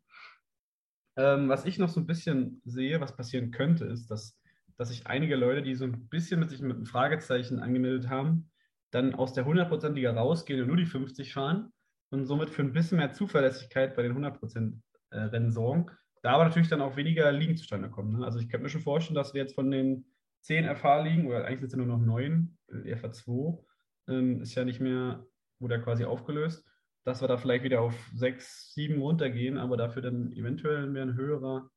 [1.16, 4.40] Ähm, was ich noch so ein bisschen sehe, was passieren könnte, ist, dass,
[4.78, 8.50] dass sich einige Leute, die so ein bisschen mit sich mit einem Fragezeichen angemeldet haben,
[8.94, 11.74] dann aus der 100%-Liga rausgehen und nur die 50 fahren
[12.12, 14.80] und somit für ein bisschen mehr Zuverlässigkeit bei den 100%
[15.10, 15.88] äh, Rennen sorgen.
[16.22, 18.20] Da aber natürlich dann auch weniger Ligen zustande kommen.
[18.20, 18.26] Ne?
[18.26, 20.06] Also ich könnte mir schon vorstellen, dass wir jetzt von den
[20.42, 23.64] 10 FH-Ligen, oder eigentlich sind es ja nur noch 9, äh, FH2,
[24.10, 25.26] ähm, ist ja nicht mehr,
[25.60, 26.66] wurde ja quasi aufgelöst,
[27.04, 31.16] dass wir da vielleicht wieder auf 6, 7 runtergehen, aber dafür dann eventuell mehr ein
[31.16, 31.70] höherer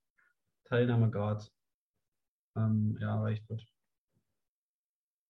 [0.64, 1.50] Teilnahmegrad
[2.56, 3.66] ähm, ja, erreicht wird.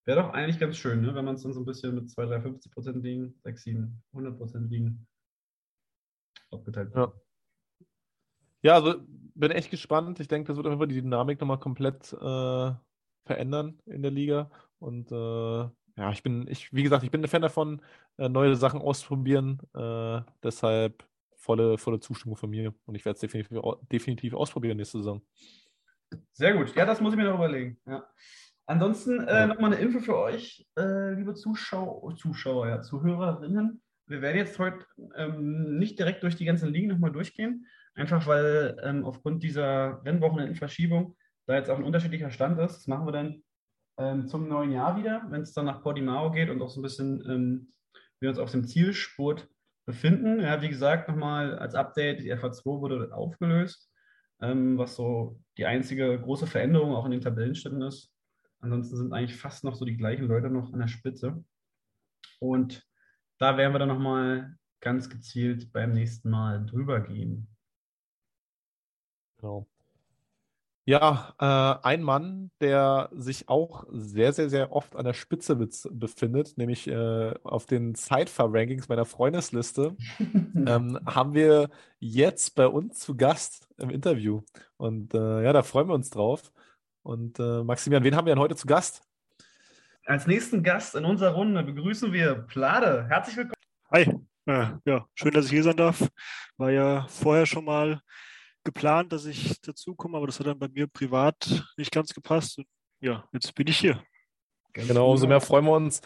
[0.06, 1.14] Wäre doch eigentlich ganz schön, ne?
[1.14, 4.02] wenn man es dann so ein bisschen mit 2, 3, 50 Prozent liegen, 6, 7,
[4.12, 5.06] 100 Prozent liegen,
[6.50, 7.12] aufgeteilt wird.
[7.12, 7.20] Ja.
[8.62, 8.94] Ja, also
[9.34, 10.18] bin echt gespannt.
[10.18, 12.72] Ich denke, das wird auf jeden Fall die Dynamik nochmal komplett äh,
[13.24, 14.50] verändern in der Liga.
[14.78, 17.82] Und äh, ja, ich bin, ich, wie gesagt, ich bin ein Fan davon,
[18.16, 19.60] äh, neue Sachen auszuprobieren.
[19.74, 22.74] Äh, deshalb volle, volle Zustimmung von mir.
[22.86, 23.56] Und ich werde es definitiv,
[23.92, 25.22] definitiv ausprobieren nächste Saison.
[26.32, 26.74] Sehr gut.
[26.74, 27.78] Ja, das muss ich mir noch überlegen.
[27.86, 28.08] Ja.
[28.66, 33.80] Ansonsten äh, nochmal eine Info für euch, äh, liebe Zuschauer, Zuschauer, ja, Zuhörerinnen.
[34.08, 38.76] Wir werden jetzt heute ähm, nicht direkt durch die ganzen Ligen nochmal durchgehen, einfach weil
[38.82, 42.78] ähm, aufgrund dieser Rennwochenendenverschiebung da jetzt auch ein unterschiedlicher Stand ist.
[42.78, 43.42] Das machen wir dann
[43.98, 46.82] ähm, zum neuen Jahr wieder, wenn es dann nach Portimao geht und auch so ein
[46.82, 47.72] bisschen ähm,
[48.20, 49.48] wir uns auf dem Zielspurt
[49.86, 50.40] befinden.
[50.40, 53.92] Ja, wie gesagt, nochmal als Update, die FA2 wurde aufgelöst,
[54.40, 58.15] ähm, was so die einzige große Veränderung auch in den Tabellenständen ist.
[58.60, 61.44] Ansonsten sind eigentlich fast noch so die gleichen Leute noch an der Spitze.
[62.40, 62.86] Und
[63.38, 67.48] da werden wir dann nochmal ganz gezielt beim nächsten Mal drüber gehen.
[69.38, 69.66] Genau.
[70.88, 76.56] Ja, äh, ein Mann, der sich auch sehr, sehr, sehr oft an der Spitze befindet,
[76.56, 83.68] nämlich äh, auf den Cypher-Rankings meiner Freundesliste, ähm, haben wir jetzt bei uns zu Gast
[83.78, 84.42] im Interview.
[84.76, 86.52] Und äh, ja, da freuen wir uns drauf.
[87.06, 89.00] Und äh, Maximilian, wen haben wir denn heute zu Gast?
[90.06, 93.06] Als nächsten Gast in unserer Runde begrüßen wir Plade.
[93.08, 93.54] Herzlich willkommen.
[93.92, 94.12] Hi.
[94.84, 96.08] Ja, schön, dass ich hier sein darf.
[96.56, 98.00] War ja vorher schon mal
[98.64, 102.58] geplant, dass ich dazukomme, aber das hat dann bei mir privat nicht ganz gepasst.
[102.58, 102.66] Und
[102.98, 104.02] ja, jetzt bin ich hier.
[104.72, 106.00] Genau, umso mehr freuen wir uns,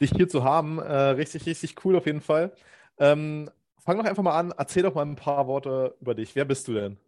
[0.00, 0.78] dich hier zu haben.
[0.78, 2.54] Äh, richtig, richtig cool auf jeden Fall.
[2.98, 3.50] Ähm,
[3.84, 6.34] fang doch einfach mal an, erzähl doch mal ein paar Worte über dich.
[6.34, 6.98] Wer bist du denn?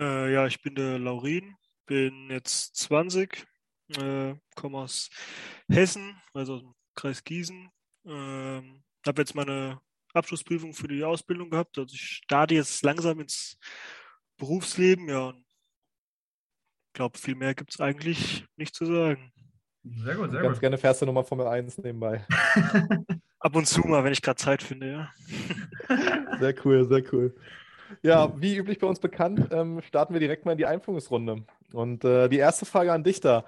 [0.00, 1.54] Äh, ja, ich bin der Laurin,
[1.86, 3.46] bin jetzt 20,
[3.98, 5.08] äh, komme aus
[5.68, 7.68] Hessen, also aus dem Kreis Gießen.
[8.06, 9.80] Ähm, habe jetzt meine
[10.12, 11.78] Abschlussprüfung für die Ausbildung gehabt.
[11.78, 13.58] Also ich starte jetzt langsam ins
[14.36, 15.30] Berufsleben, ja.
[15.30, 19.32] Ich glaube, viel mehr gibt es eigentlich nicht zu sagen.
[19.84, 20.60] Sehr gut, sehr Ganz gut.
[20.60, 22.26] gerne fährst du nochmal Formel 1 nebenbei.
[23.38, 25.12] Ab und zu mal, wenn ich gerade Zeit finde, ja.
[26.40, 27.34] sehr cool, sehr cool.
[28.02, 31.44] Ja, wie üblich bei uns bekannt, ähm, starten wir direkt mal in die Einführungsrunde.
[31.72, 33.44] Und äh, die erste Frage an dich da.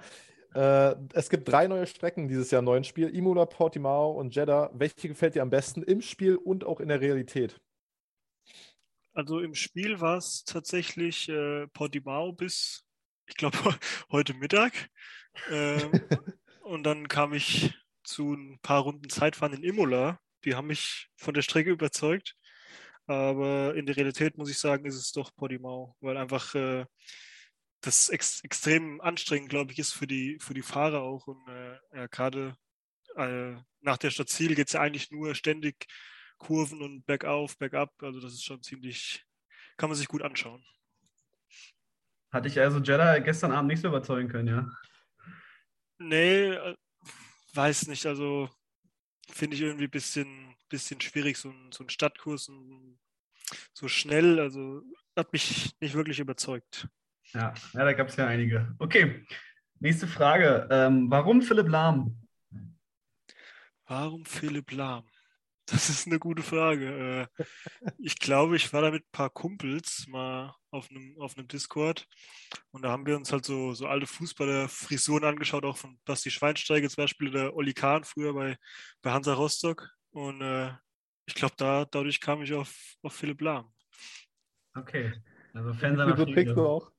[0.53, 4.71] Äh, es gibt drei neue Strecken dieses Jahr neuen Spiel: Imola, Portimao und Jeddah.
[4.73, 7.59] Welche gefällt dir am besten im Spiel und auch in der Realität?
[9.13, 12.83] Also im Spiel war es tatsächlich äh, Portimao bis,
[13.27, 13.57] ich glaube,
[14.11, 14.73] heute Mittag.
[15.49, 15.91] Ähm,
[16.63, 20.19] und dann kam ich zu ein paar Runden Zeitfahren in Imola.
[20.45, 22.35] Die haben mich von der Strecke überzeugt.
[23.05, 26.85] Aber in der Realität muss ich sagen, ist es doch Portimao, weil einfach äh,
[27.81, 31.27] das ex extrem anstrengend, glaube ich, ist für die, für die Fahrer auch.
[31.27, 32.55] Und äh, gerade
[33.15, 35.87] äh, nach der Stadt Ziel geht es ja eigentlich nur ständig
[36.37, 37.91] Kurven und bergauf, bergab.
[38.01, 39.25] Also das ist schon ziemlich,
[39.77, 40.63] kann man sich gut anschauen.
[42.31, 44.69] Hatte ich also Jeddah gestern Abend nicht so überzeugen können, ja?
[45.97, 46.75] Nee, äh,
[47.53, 48.05] weiß nicht.
[48.05, 48.49] Also
[49.31, 52.99] finde ich irgendwie ein bisschen, bisschen schwierig, so ein, so ein Stadtkurs und
[53.73, 54.39] so schnell.
[54.39, 54.81] Also
[55.15, 56.87] hat mich nicht wirklich überzeugt.
[57.33, 58.75] Ja, ja da gab es ja einige.
[58.79, 59.25] Okay,
[59.79, 60.67] nächste Frage.
[60.71, 62.15] Ähm, warum Philipp Lahm?
[63.85, 65.05] Warum Philipp Lahm?
[65.65, 67.29] Das ist eine gute Frage.
[67.37, 67.45] Äh,
[67.99, 72.07] ich glaube, ich war da mit ein paar Kumpels mal auf einem, auf einem Discord
[72.71, 76.89] und da haben wir uns halt so, so alte Fußballer-Frisuren angeschaut, auch von Basti Schweinsteiger
[76.89, 78.57] zum Beispiel oder Olli Kahn früher bei,
[79.01, 79.89] bei Hansa Rostock.
[80.11, 80.71] Und äh,
[81.25, 83.71] ich glaube, da, dadurch kam ich auf, auf Philipp Lahm.
[84.75, 85.13] Okay,
[85.53, 86.91] also Fan seiner du auch.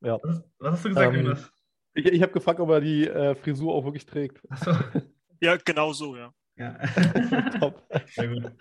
[0.00, 0.18] Ja.
[0.22, 1.52] Was, was, hast du gesagt, ähm, Jonas?
[1.94, 4.40] Ich, ich habe gefragt, ob er die äh, Frisur auch wirklich trägt.
[4.50, 4.72] Achso.
[5.42, 6.34] Ja, genau so, ja.
[6.56, 6.74] Ja.
[7.58, 7.82] Top.
[8.10, 8.52] Sehr gut.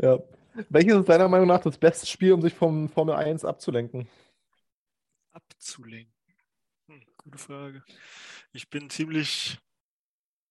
[0.00, 0.18] Ja.
[0.70, 4.08] Welches ist deiner Meinung nach das beste Spiel, um sich vom Formel 1 abzulenken?
[5.32, 6.14] Abzulenken?
[6.88, 7.84] Hm, gute Frage.
[8.52, 9.58] Ich bin ziemlich,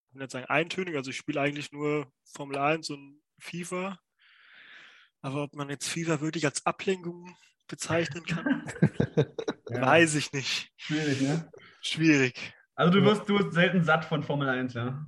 [0.10, 4.00] ich will nicht sagen eintönig, also ich spiele eigentlich nur Formel 1 und FIFA.
[5.22, 7.36] Aber ob man jetzt FIFA wirklich als Ablenkung
[7.68, 8.64] bezeichnen kann,
[9.70, 9.82] ja.
[9.82, 10.72] weiß ich nicht.
[10.78, 11.52] Schwierig, ne?
[11.82, 12.54] Schwierig.
[12.76, 15.06] Also du wirst, du wirst selten satt von Formel 1, ja?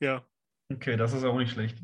[0.00, 0.26] Ja.
[0.70, 1.78] Okay, das ist auch nicht schlecht.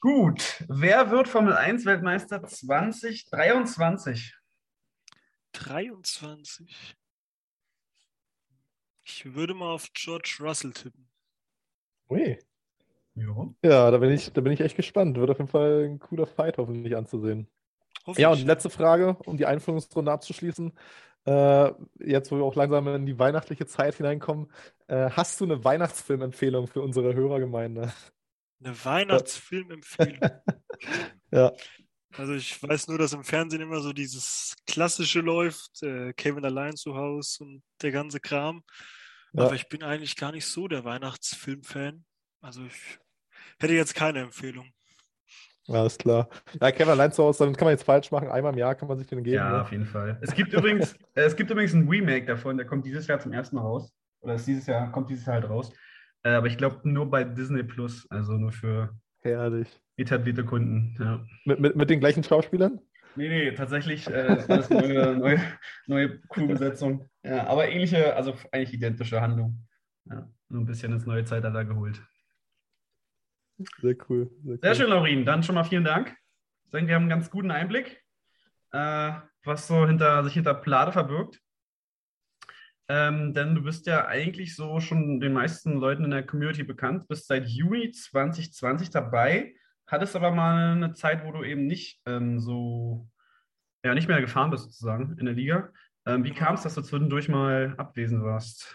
[0.00, 0.64] Gut.
[0.68, 4.36] Wer wird Formel 1 Weltmeister 2023?
[5.52, 6.96] 23.
[9.02, 11.08] Ich würde mal auf George Russell tippen.
[12.10, 12.38] Ui.
[13.14, 13.54] Ja.
[13.62, 15.16] ja, da bin ich, da bin ich echt gespannt.
[15.16, 17.48] Wird auf jeden Fall ein cooler Fight hoffentlich anzusehen.
[18.16, 20.72] Ja, und letzte Frage, um die Einführungsrunde abzuschließen.
[21.26, 24.50] Äh, jetzt, wo wir auch langsam in die weihnachtliche Zeit hineinkommen,
[24.86, 27.92] äh, hast du eine Weihnachtsfilmempfehlung für unsere Hörergemeinde?
[28.64, 30.20] Eine Weihnachtsfilmempfehlung?
[31.30, 31.52] ja.
[32.16, 36.76] Also ich weiß nur, dass im Fernsehen immer so dieses Klassische läuft, äh, Kevin allein
[36.76, 38.64] zu Hause und der ganze Kram.
[39.32, 39.44] Ja.
[39.44, 42.04] Aber ich bin eigentlich gar nicht so der Weihnachtsfilm-Fan.
[42.40, 42.98] Also ich
[43.58, 44.72] hätte jetzt keine Empfehlung.
[45.68, 46.28] Alles klar.
[46.60, 48.28] Ja, Kevin allein zu Hause, damit kann man jetzt falsch machen.
[48.28, 49.36] Einmal im Jahr kann man sich den geben.
[49.36, 49.60] Ja, ne?
[49.62, 50.18] auf jeden Fall.
[50.22, 53.32] Es gibt übrigens, äh, es gibt übrigens ein Remake davon, der kommt dieses Jahr zum
[53.32, 53.92] ersten Mal raus.
[54.20, 55.72] Oder ist dieses Jahr, kommt dieses Jahr halt raus.
[56.22, 59.68] Äh, aber ich glaube nur bei Disney Plus, also nur für Herrlich.
[59.96, 60.96] etablierte Kunden.
[60.98, 61.24] Ja.
[61.44, 62.80] Mit, mit, mit den gleichen Schauspielern?
[63.16, 65.40] Nee, nee, tatsächlich äh, alles neue, neue,
[65.86, 67.08] neue Crewbesetzung.
[67.22, 69.66] Ja, aber ähnliche, also eigentlich identische Handlung.
[70.06, 72.00] Ja, nur ein bisschen ins neue Zeitalter geholt.
[73.80, 74.30] Sehr cool.
[74.42, 74.58] Sehr, cool.
[74.62, 75.24] sehr schön, Laurin.
[75.24, 76.16] Dann schon mal vielen Dank.
[76.64, 78.02] Ich denke, wir haben einen ganz guten Einblick,
[78.72, 79.12] äh,
[79.44, 81.40] was so hinter, sich hinter Plade verbirgt.
[82.90, 87.06] Ähm, denn du bist ja eigentlich so schon den meisten Leuten in der Community bekannt,
[87.08, 89.54] bist seit Juni 2020 dabei,
[89.86, 93.06] hattest aber mal eine Zeit, wo du eben nicht ähm, so
[93.84, 95.70] ja nicht mehr gefahren bist sozusagen in der Liga.
[96.06, 96.46] Ähm, wie Genau.
[96.46, 98.74] kam es, dass du zwischendurch mal abwesend warst?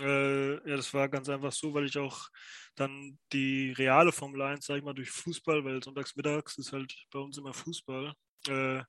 [0.00, 2.28] Äh, ja, das war ganz einfach so, weil ich auch
[2.80, 6.94] dann die reale Formel 1, sag ich mal, durch Fußball, weil sonntags mittags ist halt
[7.10, 8.12] bei uns immer Fußball,
[8.48, 8.82] äh,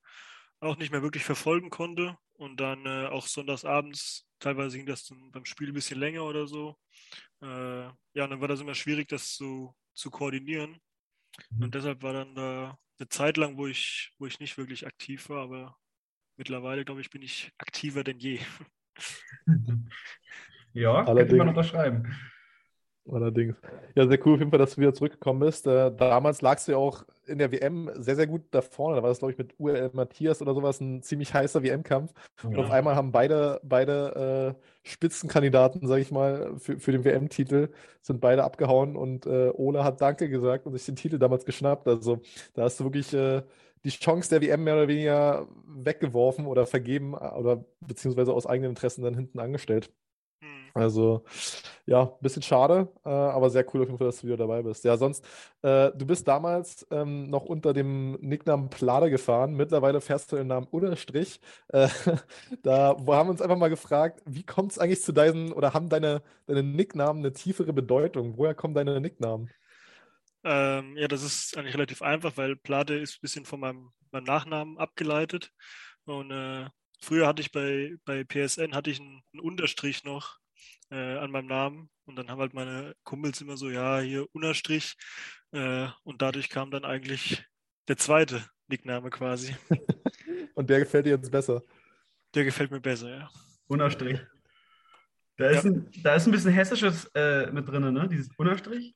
[0.60, 2.18] auch nicht mehr wirklich verfolgen konnte.
[2.34, 6.24] Und dann äh, auch sonntags abends, teilweise ging das dann beim Spiel ein bisschen länger
[6.24, 6.78] oder so.
[7.42, 10.78] Äh, ja, und dann war das immer schwierig, das so zu koordinieren.
[11.50, 11.64] Mhm.
[11.64, 15.30] Und deshalb war dann da eine Zeit lang, wo ich, wo ich nicht wirklich aktiv
[15.30, 15.78] war, aber
[16.38, 18.40] mittlerweile, glaube ich, bin ich aktiver denn je.
[20.74, 21.38] Ja, könnte Allerdings.
[21.40, 22.16] man unterschreiben.
[23.08, 23.56] Allerdings.
[23.96, 25.66] Ja, sehr cool auf jeden Fall, dass du wieder zurückgekommen bist.
[25.66, 28.98] Äh, damals lagst du ja auch in der WM sehr, sehr gut da vorne.
[28.98, 32.14] Da war das, glaube ich, mit URL Matthias oder sowas ein ziemlich heißer WM-Kampf.
[32.52, 32.74] Und auf Ja.
[32.76, 37.70] einmal haben beide, beide äh, Spitzenkandidaten, sage ich mal, für, für den WM-Titel,
[38.02, 41.88] sind beide abgehauen und äh, Ole hat Danke gesagt und sich den Titel damals geschnappt.
[41.88, 42.22] Also
[42.54, 43.42] da hast du wirklich äh,
[43.84, 48.72] die Chance der WM mehr oder weniger weggeworfen oder vergeben äh, oder beziehungsweise aus eigenen
[48.72, 49.92] Interessen dann hinten angestellt.
[50.74, 51.24] Also,
[51.86, 54.62] ja, ein bisschen schade, äh, aber sehr cool auf jeden Fall, dass du wieder dabei
[54.62, 54.84] bist.
[54.84, 55.26] Ja, sonst,
[55.62, 59.56] äh, du bist damals ähm, noch unter dem Nicknamen Plade gefahren.
[59.56, 61.40] Mittlerweile fährst du den Namen Unterstrich.
[61.70, 61.88] Äh,
[62.64, 65.90] da haben wir uns einfach mal gefragt, wie kommt es eigentlich zu deinen, oder haben
[65.90, 68.38] deine, deine Nicknamen eine tiefere Bedeutung?
[68.38, 69.50] Woher kommen deine Nicknamen?
[70.44, 74.24] Ähm, ja, das ist eigentlich relativ einfach, weil Plate ist ein bisschen von meinem, meinem
[74.24, 75.52] Nachnamen abgeleitet.
[76.06, 76.70] Und äh,
[77.02, 80.39] früher hatte ich bei, bei PSN hatte ich einen, einen Unterstrich noch
[80.92, 81.90] äh, an meinem Namen.
[82.06, 84.96] Und dann haben halt meine Kumpels immer so, ja, hier Unterstrich.
[85.52, 87.44] Äh, und dadurch kam dann eigentlich
[87.88, 89.56] der zweite Nickname quasi.
[90.56, 91.64] Und der gefällt dir jetzt besser.
[92.36, 93.30] Der gefällt mir besser, ja.
[93.68, 94.20] Unterstrich.
[95.38, 95.72] Da ist, Ja.
[95.72, 98.08] ein, da ist ein bisschen Hessisches äh, mit drin, ne?
[98.10, 98.94] Dieses Unterstrich.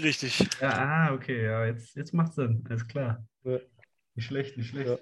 [0.00, 0.38] Richtig.
[0.60, 0.70] Ja,
[1.08, 2.62] ah, okay, ja, jetzt, jetzt macht Sinn.
[2.68, 3.26] Alles klar.
[3.44, 3.58] Ja.
[4.14, 5.00] Nicht schlecht, nicht schlecht.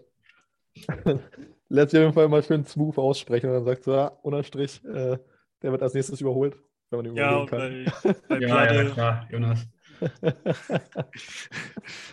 [0.77, 0.97] Ja.
[1.69, 4.85] Lässt sich auf jeden Fall mal schön smooth aussprechen und dann sagst du, ja, Unterstrich,
[4.85, 5.19] äh,
[5.65, 6.57] der wird als nächstes überholt,
[6.91, 7.59] wenn man ihn Ja, überholen und kann.
[7.59, 9.67] bei, bei Ja, ja, klar, Jonas.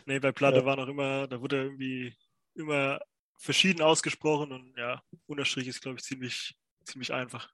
[0.05, 0.65] Nee, bei Platte Ja.
[0.65, 2.15] war noch immer, da wurde irgendwie
[2.55, 2.99] immer
[3.37, 7.51] verschieden ausgesprochen und ja, Unterstrich ist, glaube ich, ziemlich, ziemlich einfach.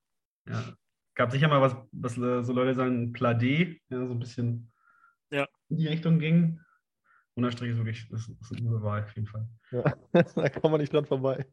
[0.47, 0.73] Ja.
[1.15, 4.71] Gab sicher mal was, was so Leute sagen, Pladé, ja, so ein bisschen
[5.31, 5.47] Ja.
[5.69, 6.59] in die Richtung ging.
[7.33, 9.47] Unterstrich ist wirklich, das ist eine gute Wahl auf jeden Fall.
[9.71, 9.83] Ja,
[10.35, 11.45] da kommt man nicht dran vorbei.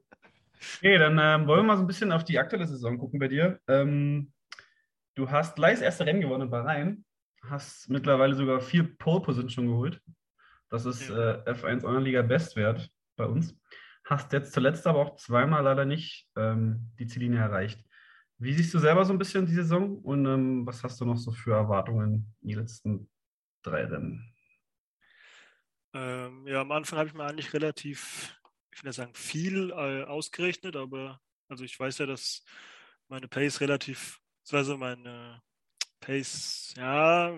[0.78, 3.28] Okay, dann ähm, wollen wir mal so ein bisschen auf die aktuelle Saison gucken bei
[3.28, 3.58] dir.
[3.68, 4.32] Ähm,
[5.14, 7.04] du hast gleich das erste Rennen gewonnen in Bahrain,
[7.42, 10.00] hast mittlerweile sogar vier Pole Position schon geholt.
[10.70, 13.56] Das ist äh, F1 Online-Liga Bestwert bei uns.
[14.04, 17.84] Hast jetzt zuletzt aber auch zweimal leider nicht ähm, die Ziellinie erreicht.
[18.38, 21.16] Wie siehst du selber so ein bisschen die Saison und ähm, was hast du noch
[21.16, 23.08] so für Erwartungen in die letzten
[23.62, 24.34] drei Rennen?
[25.94, 28.36] Ähm, ja, am Anfang habe ich mir eigentlich relativ,
[28.74, 32.44] ich will sagen viel äh, ausgerechnet, aber also ich weiß ja, dass
[33.08, 34.20] meine Pace relativ,
[34.52, 35.42] also meine
[36.00, 37.36] Pace, ja,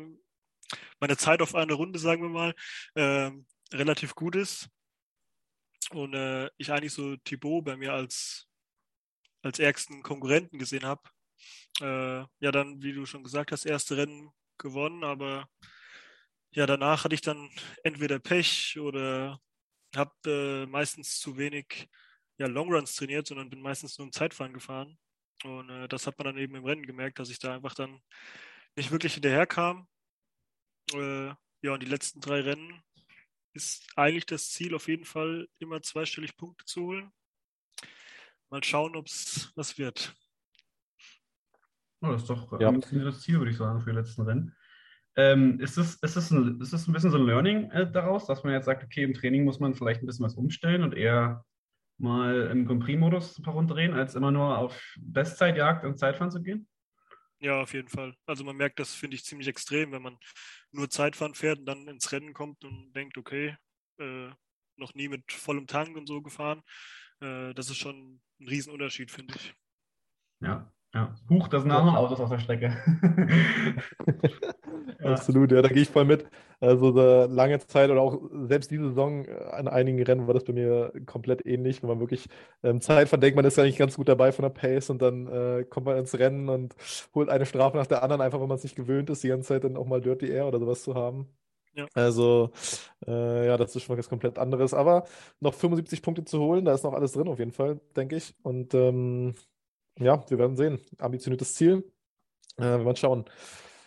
[1.01, 2.55] meine Zeit auf eine Runde, sagen wir mal,
[2.95, 4.69] ähm, relativ gut ist.
[5.91, 8.49] Und äh, ich eigentlich so Thibaut bei mir als,
[9.43, 11.03] als ärgsten Konkurrenten gesehen habe.
[11.81, 15.49] Äh, ja, dann, wie du schon gesagt hast, erste Rennen gewonnen, aber
[16.51, 17.51] ja, danach hatte ich dann
[17.85, 19.39] entweder Pech oder
[19.95, 21.89] habe äh, meistens zu wenig
[22.39, 24.99] ja, Longruns trainiert, sondern bin meistens nur im Zeitfahren gefahren.
[25.45, 28.01] Und äh, das hat man dann eben im Rennen gemerkt, dass ich da einfach dann
[28.77, 29.87] nicht wirklich hinterherkam.
[30.93, 31.29] Äh,
[31.63, 32.83] ja, und die letzten drei Rennen
[33.55, 37.11] ist eigentlich das Ziel, auf jeden Fall immer zweistellig Punkte zu holen.
[38.51, 40.15] Mal schauen, ob es was wird.
[42.03, 42.69] Oh, das ist doch äh, Ja.
[42.69, 44.55] ein das Ziel, würde ich sagen, für die letzten Rennen.
[45.17, 48.27] Ähm, ist es, ist es ein, ist es ein bisschen so ein Learning äh, daraus,
[48.27, 50.95] dass man jetzt sagt, okay, im Training muss man vielleicht ein bisschen was umstellen und
[50.95, 51.45] eher
[51.99, 56.31] mal im Grand Prix-Modus ein paar Runden drehen, als immer nur auf Bestzeitjagd und Zeitfahren
[56.31, 56.69] zu gehen?
[57.39, 58.15] Ja, auf jeden Fall.
[58.25, 60.19] Also man merkt das, finde ich, ziemlich extrem, wenn man
[60.73, 63.57] nur Zeitfahren fährt und dann ins Rennen kommt und denkt, okay,
[63.99, 64.31] äh,
[64.77, 66.63] noch nie mit vollem Tank und so gefahren.
[67.21, 69.55] Äh, das ist schon ein Riesenunterschied, finde ich.
[70.41, 71.15] Ja, ja.
[71.29, 72.77] Huch, da sind auch noch Autos auf der Strecke.
[74.99, 75.11] Ja.
[75.13, 76.27] Absolut, ja, da gehe ich voll mit.
[76.59, 80.45] Also da lange Zeit oder auch selbst diese Saison äh, an einigen Rennen war das
[80.45, 82.29] bei mir komplett ähnlich, wenn man wirklich
[82.63, 85.27] ähm, Zeit verdenkt, man ist ja nicht ganz gut dabei von der Pace und dann
[85.27, 86.75] äh, kommt man ins Rennen und
[87.15, 89.49] holt eine Strafe nach der anderen, einfach weil man es nicht gewöhnt ist, die ganze
[89.49, 91.29] Zeit dann auch mal Dirty Air oder sowas zu haben.
[91.75, 91.87] Ja.
[91.95, 92.51] Also,
[93.07, 94.73] äh, ja, das ist schon was komplett anderes.
[94.73, 95.05] Aber
[95.41, 98.35] noch 75 Punkte zu holen, da ist noch alles drin auf jeden Fall, denke ich.
[98.43, 99.35] Und ähm,
[99.99, 100.81] ja, wir werden sehen.
[100.99, 101.85] Ambitioniertes Ziel.
[102.59, 103.25] Äh, wir werden schauen.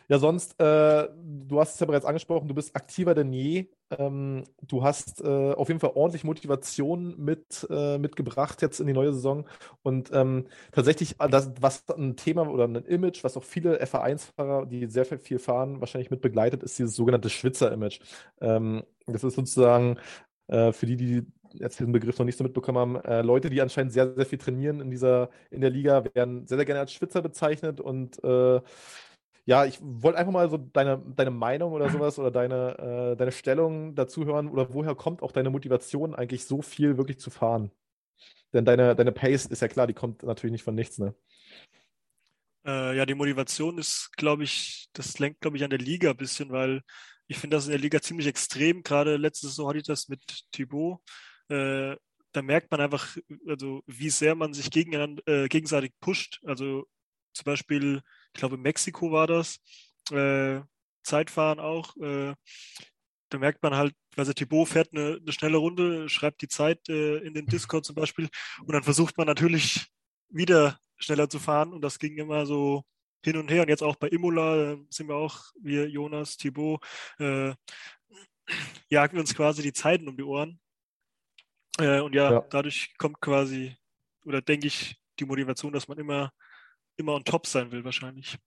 [0.08, 4.44] Ja, sonst, äh, du hast es ja bereits angesprochen, du bist aktiver denn je ähm,
[4.62, 9.14] du hast äh, auf jeden Fall ordentlich Motivation mit, äh, mitgebracht jetzt in die neue
[9.14, 9.48] Saison.
[9.82, 14.66] Und ähm, tatsächlich, äh, das, was ein Thema oder ein Image, was auch viele FA1-Fahrer,
[14.68, 18.00] die sehr viel fahren, wahrscheinlich mit begleitet, ist dieses sogenannte Schwitzer-Image.
[18.42, 19.98] Ähm, das ist sozusagen
[20.48, 23.62] äh, für die, die jetzt diesen Begriff noch nicht so mitbekommen haben, äh, Leute, die
[23.62, 26.94] anscheinend sehr, sehr viel trainieren in dieser, in der Liga, werden sehr, sehr gerne als
[26.94, 28.62] Schwitzer bezeichnet und äh,
[29.46, 33.32] ja, ich wollte einfach mal so deine, deine Meinung oder sowas oder deine, äh, deine
[33.32, 37.72] Stellung dazu hören oder woher kommt auch deine Motivation eigentlich so viel wirklich zu fahren?
[38.54, 41.16] Denn deine, deine Pace ist ja klar, die kommt natürlich nicht von nichts, ne?
[42.66, 46.18] Äh, ja, die Motivation ist, glaube ich, das lenkt, glaube ich, an der Liga ein
[46.18, 46.82] bisschen, weil
[47.28, 48.84] ich finde das in der Liga ziemlich extrem.
[48.84, 50.22] Gerade letzte Saison hatte ich das mit
[50.52, 51.00] Thibaut.
[51.50, 51.96] Äh,
[52.32, 56.40] da merkt man einfach, also wie sehr man sich gegeneinander, äh, gegenseitig pusht.
[56.44, 56.88] Also
[57.34, 58.02] zum Beispiel
[58.34, 59.60] ich glaube, in Mexiko war das,
[60.12, 60.62] äh,
[61.04, 61.96] Zeitfahren auch.
[61.98, 62.36] Äh,
[63.30, 67.18] da merkt man halt, also Thibaut fährt eine, eine schnelle Runde, schreibt die Zeit äh,
[67.18, 68.30] in den Discord zum Beispiel
[68.66, 69.88] und dann versucht man natürlich
[70.30, 72.84] wieder schneller zu fahren und das ging immer so
[73.24, 76.84] hin und her und jetzt auch bei Imola sind wir auch, wir Jonas, Thibaut,
[77.20, 77.54] äh,
[78.90, 80.60] jagen uns quasi die Zeiten um die Ohren.
[81.80, 83.76] Äh, und ja, ja, dadurch kommt quasi,
[84.26, 86.32] oder denke ich, die Motivation, dass man immer
[87.00, 88.38] immer on top sein will, wahrscheinlich.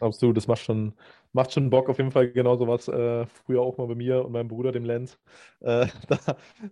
[0.00, 0.94] Absolut, das macht schon,
[1.32, 2.88] macht schon Bock, auf jeden Fall genau sowas.
[2.88, 5.18] Äh, früher auch mal bei mir und meinem Bruder, dem Lenz.
[5.60, 6.18] Äh, da,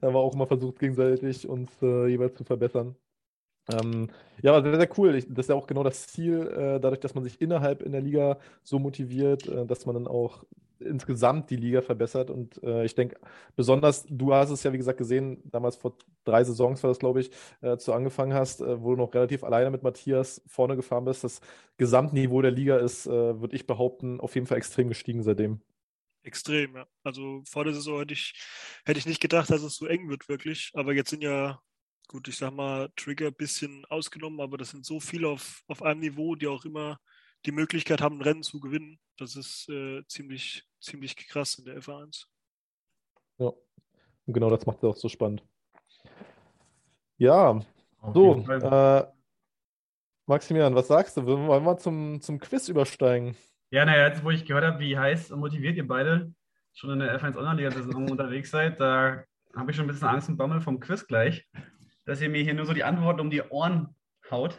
[0.00, 2.96] da war auch immer versucht, gegenseitig uns äh, jeweils zu verbessern.
[3.72, 4.10] Ähm,
[4.42, 5.14] ja, aber sehr, sehr cool.
[5.14, 7.92] Ich, das ist ja auch genau das Ziel, äh, dadurch, dass man sich innerhalb in
[7.92, 10.44] der Liga so motiviert, äh, dass man dann auch
[10.84, 12.30] insgesamt die Liga verbessert.
[12.30, 13.16] Und äh, ich denke,
[13.56, 17.20] besonders, du hast es ja, wie gesagt, gesehen, damals vor drei Saisons war das, glaube
[17.20, 17.30] ich,
[17.60, 21.24] äh, du angefangen hast, äh, wo du noch relativ alleine mit Matthias vorne gefahren bist.
[21.24, 21.40] Das
[21.76, 25.60] Gesamtniveau der Liga ist, äh, würde ich behaupten, auf jeden Fall extrem gestiegen seitdem.
[26.24, 26.86] Extrem, ja.
[27.02, 28.34] Also vor der Saison hätte ich,
[28.84, 30.70] hätte ich nicht gedacht, dass es so eng wird, wirklich.
[30.74, 31.60] Aber jetzt sind ja
[32.08, 35.82] gut, ich sag mal, Trigger ein bisschen ausgenommen, aber das sind so viele auf, auf
[35.82, 36.98] einem Niveau, die auch immer
[37.46, 38.98] die Möglichkeit haben, ein Rennen zu gewinnen.
[39.18, 42.24] Das ist äh, ziemlich, ziemlich krass in der F1.
[43.38, 43.52] Ja,
[44.26, 45.42] und genau das macht es auch so spannend.
[47.18, 47.60] Ja,
[48.00, 49.06] Auf so, äh,
[50.26, 51.26] Maximilian, was sagst du?
[51.26, 53.36] Wollen wir mal zum, zum Quiz übersteigen?
[53.70, 56.32] Ja, naja, jetzt wo ich gehört habe, wie heiß und motiviert ihr beide
[56.74, 59.24] schon in der F1 Online-Liga-Saison unterwegs seid, da
[59.54, 61.46] habe ich schon ein bisschen Angst und Bammel vom Quiz gleich,
[62.04, 63.94] dass ihr mir hier nur so die Antworten um die Ohren
[64.30, 64.58] haut.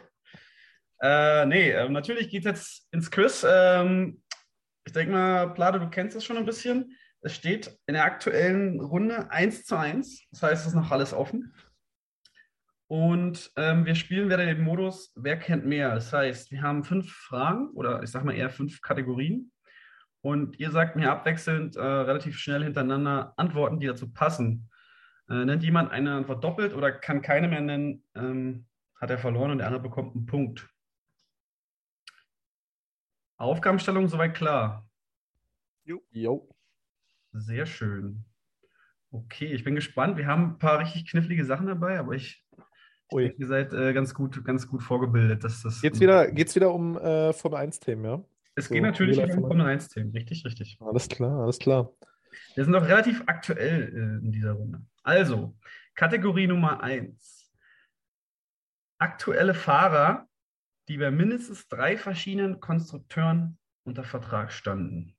[1.00, 3.44] Äh, nee, äh, natürlich geht es jetzt ins Quiz.
[3.48, 4.22] Ähm,
[4.84, 6.96] ich denke mal, Plade, du kennst es schon ein bisschen.
[7.20, 10.28] Es steht in der aktuellen Runde 1 zu 1.
[10.30, 11.54] Das heißt, es ist noch alles offen.
[12.86, 15.94] Und ähm, wir spielen wieder den Modus, wer kennt mehr.
[15.94, 19.50] Das heißt, wir haben fünf Fragen oder ich sage mal eher fünf Kategorien.
[20.20, 24.70] Und ihr sagt mir abwechselnd äh, relativ schnell hintereinander Antworten, die dazu passen.
[25.28, 28.66] Äh, nennt jemand eine Antwort doppelt oder kann keine mehr nennen, ähm,
[29.00, 30.68] hat er verloren und der andere bekommt einen Punkt.
[33.44, 34.88] Aufgabenstellung soweit klar.
[35.84, 36.00] Jo.
[36.10, 36.48] jo.
[37.32, 38.24] Sehr schön.
[39.10, 40.16] Okay, ich bin gespannt.
[40.16, 42.44] Wir haben ein paar richtig knifflige Sachen dabei, aber ich,
[43.10, 45.44] ich denke, ihr seid äh, ganz, gut, ganz gut vorgebildet.
[45.44, 48.24] Dass das geht's, wieder, geht's wieder um äh, Formel 1-Themen, ja?
[48.56, 50.78] Es so, geht natürlich um Formel 1-Themen, richtig, richtig.
[50.80, 51.92] Alles klar, alles klar.
[52.54, 54.82] Wir sind noch relativ aktuell äh, in dieser Runde.
[55.02, 55.54] Also,
[55.94, 57.52] Kategorie Nummer 1.
[58.98, 60.28] Aktuelle Fahrer,
[60.88, 65.16] die bei mindestens drei verschiedenen Konstrukteuren unter Vertrag standen.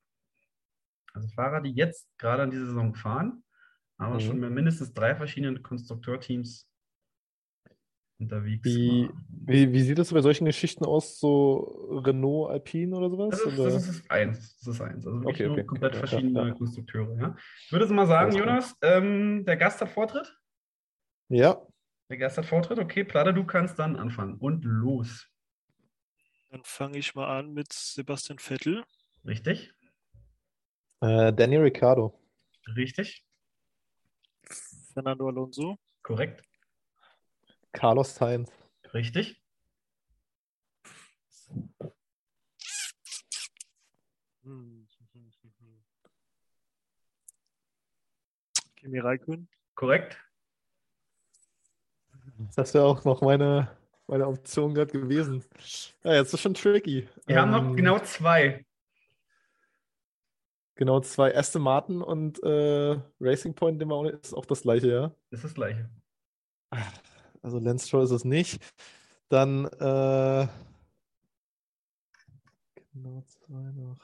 [1.13, 3.43] Also Fahrer, die jetzt gerade an dieser Saison fahren,
[3.97, 4.19] aber mhm.
[4.19, 6.69] schon bei mindestens drei verschiedenen Konstrukteurteams
[8.19, 13.29] unterwegs wie, wie, wie, sieht das bei solchen Geschichten aus, so Renault, Alpine oder sowas?
[13.31, 13.71] Das ist, oder?
[13.71, 14.57] Das ist eins.
[14.57, 15.05] Das ist eins.
[15.05, 15.65] Also wirklich okay, okay.
[15.65, 16.53] komplett ja, verschiedene ja, ja.
[16.53, 17.17] Konstrukteure.
[17.19, 17.35] Ja?
[17.65, 20.37] Ich würde mal sagen, Jonas, ähm, der Gast hat Vortritt.
[21.29, 21.61] Ja.
[22.09, 22.79] Der Gast hat Vortritt.
[22.79, 24.37] Okay, Plada, du kannst dann anfangen.
[24.37, 25.27] Und los.
[26.55, 28.85] Dann fange ich mal an mit Sebastian Vettel.
[29.25, 29.73] Richtig.
[31.01, 32.17] Äh, Daniel Ricciardo.
[32.77, 33.25] Richtig.
[34.93, 35.77] Fernando Alonso.
[36.01, 36.45] Korrekt.
[37.73, 38.49] Carlos Sainz.
[38.93, 39.43] Richtig.
[48.77, 49.49] Kimi Raikön.
[49.73, 50.17] Korrekt.
[52.55, 53.77] Das wäre auch noch meine
[54.07, 55.43] meine Option gerade gewesen.
[56.03, 57.07] Ja, jetzt ist schon tricky.
[57.25, 58.65] Wir ähm, haben noch ähm, genau zwei.
[60.75, 61.35] Genau zwei.
[61.35, 65.15] Aston Martin und äh, Racing Point dem auch, ist auch das gleiche, ja?
[65.31, 65.89] Ist das gleiche.
[67.41, 68.61] Also Lance Stroll ist es nicht.
[69.29, 70.47] Dann äh,
[72.93, 73.99] genau zwei noch.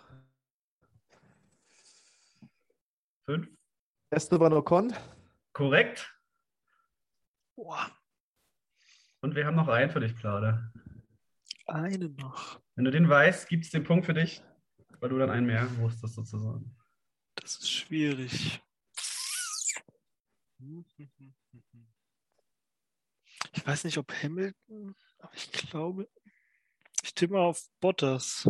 [3.26, 3.50] Fünf.
[4.10, 4.94] Esteban Ocon.
[5.54, 6.18] Korrekt.
[7.56, 7.92] Boah,
[9.22, 10.72] Und wir haben noch einen für dich, Plade.
[11.68, 12.60] einen noch.
[12.76, 14.42] Wenn du den weißt, gibt es den Punkt für dich,
[15.00, 16.76] weil du dann einen mehr wusstest sozusagen.
[17.36, 18.62] Das ist schwierig.
[23.54, 26.10] Ich weiß nicht, ob Hamilton, aber ich glaube,
[27.04, 28.50] ich tippe auf Bottas.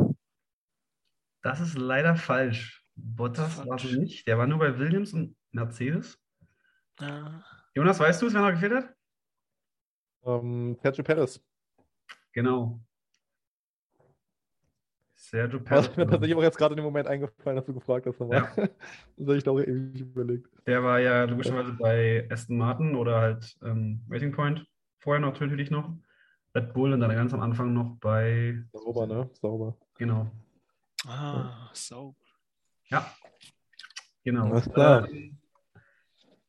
[1.41, 2.85] Das ist leider falsch.
[2.95, 4.25] Bottas war nicht.
[4.27, 6.17] Der war nur bei Williams und Mercedes.
[6.99, 7.43] Ja,
[7.73, 8.95] Jonas, weißt du es, wer noch gefehlt hat?
[10.25, 11.41] Ähm, Sergio Perez.
[12.33, 12.79] Genau.
[15.15, 15.87] Sergio Das Perez.
[15.87, 18.51] ist mir tatsächlich auch jetzt gerade in dem Moment eingefallen, dass du gefragt hast nochmal.
[18.55, 18.67] Ja.
[19.17, 20.49] Das habe ich da auch ewig überlegt.
[20.65, 24.65] Der war ja logischerweise bei Aston Martin oder halt ähm, Racing Point.
[24.99, 25.95] Vorher noch natürlich noch.
[26.55, 28.61] Red Bull und dann ganz am Anfang noch bei.
[28.73, 29.29] Sauber, ne?
[29.33, 29.77] Sauber.
[29.95, 30.29] Genau.
[31.07, 32.17] ah, sauber.
[32.87, 33.09] Ja.
[34.23, 34.51] Genau.
[34.51, 35.07] Alles klar.
[35.09, 35.37] Ähm,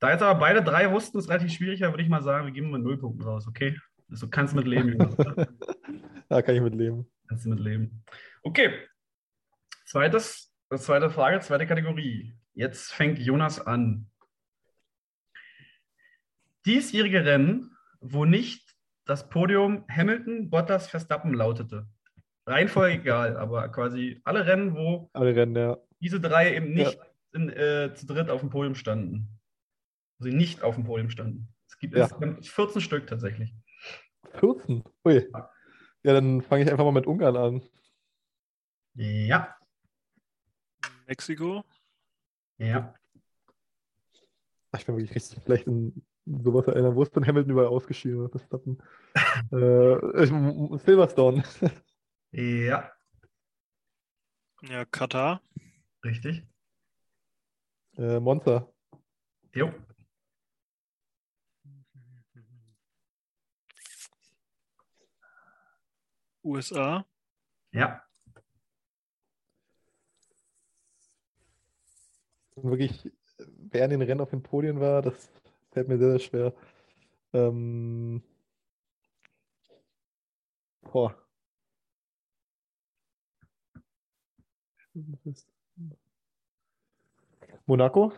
[0.03, 2.53] da jetzt aber beide drei wussten, ist relativ schwierig, da würde ich mal sagen, wir
[2.53, 3.79] geben mal null Punkte raus, okay?
[4.11, 5.17] Also kannst du mit leben, Jonas.
[5.19, 5.49] oder?
[6.29, 7.09] Da kann ich mit leben.
[7.29, 8.03] Kannst du mit leben.
[8.43, 8.73] Okay.
[9.87, 12.35] Zweites, zweite Frage, zweite Kategorie.
[12.53, 14.11] Jetzt fängt Jonas an.
[16.67, 18.75] Diesjährige Rennen, wo nicht
[19.05, 21.87] das Podium Hamilton, Bottas, Verstappen lautete.
[22.45, 25.79] Reihenfolge egal, aber quasi alle Rennen, wo Alle Rennen, ja.
[26.01, 26.99] diese drei eben nicht
[27.33, 29.39] in, äh, zu dritt auf dem Podium standen.
[30.23, 31.49] Also nicht auf dem Podium standen.
[31.69, 32.05] Es gibt Ja.
[32.05, 33.53] insgesamt 14 Stück tatsächlich.
[34.35, 34.85] 14.
[35.05, 35.29] Ui.
[36.05, 37.63] Ja, dann fange ich einfach mal mit Ungarn an.
[38.95, 39.57] Ja,
[41.09, 41.65] Mexiko.
[42.59, 42.95] ja.
[44.79, 46.95] Ich bin wirklich richtig schlecht in sowas erinnern.
[46.95, 48.31] Wo ist denn Hamilton überall ausgeschieden?
[48.31, 48.81] Verstappen.
[49.53, 51.43] äh, ich- Silverstone.
[52.31, 52.93] Ja,
[54.63, 55.43] Ja, Katar.
[56.05, 56.47] richtig.
[57.97, 58.73] Äh, Monza.
[59.55, 59.73] Jo.
[66.45, 67.07] USA.
[67.73, 68.03] Ja.
[72.57, 75.31] Wirklich, wer in den Rennen auf den Podien war, das
[75.71, 76.55] fällt mir sehr, sehr schwer.
[77.33, 78.23] Ähm,
[80.83, 81.15] boah.
[87.67, 88.13] Monaco?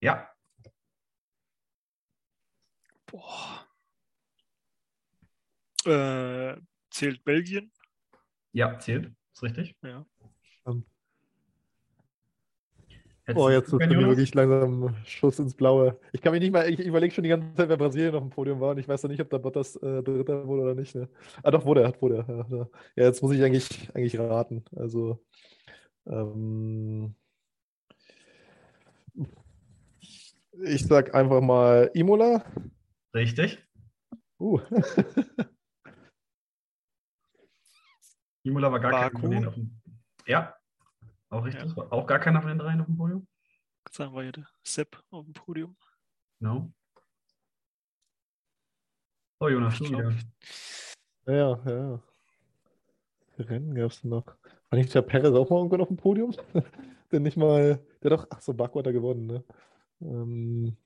[0.00, 0.28] Ja.
[3.06, 3.63] Boah.
[5.86, 6.56] Äh,
[6.90, 7.72] zählt Belgien?
[8.52, 9.12] Ja, zählt.
[9.32, 9.76] Ist richtig.
[9.82, 10.06] Ja.
[13.26, 15.98] Hättest Oh, jetzt ist können, bei mir wirklich langsam Schuss ins Blaue.
[16.12, 18.28] Ich kann mich nicht mal, ich überlege schon die ganze Zeit, wer Brasilien auf dem
[18.28, 20.94] Podium war und ich weiß noch nicht, ob da Bottas äh, Dritter wurde oder nicht.
[20.94, 21.08] Ne?
[21.42, 22.28] Ah, doch, wurde er, hat wurde er.
[22.28, 22.68] Ja, ja.
[22.96, 24.62] ja, jetzt muss ich eigentlich, eigentlich raten.
[24.76, 25.24] Also,
[26.06, 27.14] ähm,
[30.64, 32.44] ich sag einfach mal Imola.
[33.14, 33.58] Richtig.
[34.38, 34.60] Uh,
[38.44, 39.20] Imola war gar keiner Baku.
[39.22, 39.80] von denen auf dem.
[40.26, 40.54] Ja,
[41.30, 41.76] auch richtig.
[41.76, 43.26] War auch gar keiner von den dreien auf dem Podium.
[43.86, 45.76] Jetzt sagen wir hier Sepp auf dem Podium.
[46.40, 46.70] Genau.
[49.40, 50.14] Oh, Jonas, du Ich glaub, wieder.
[51.26, 52.02] ja, ja, ja.
[53.38, 54.26] Rennen gab es noch?
[54.26, 56.34] War nicht der Perez auch mal irgendwann auf dem Podium?
[57.10, 59.44] der nicht mal, der doch, ach so, Baku hat er gewonnen, ne?
[60.00, 60.76] Ähm,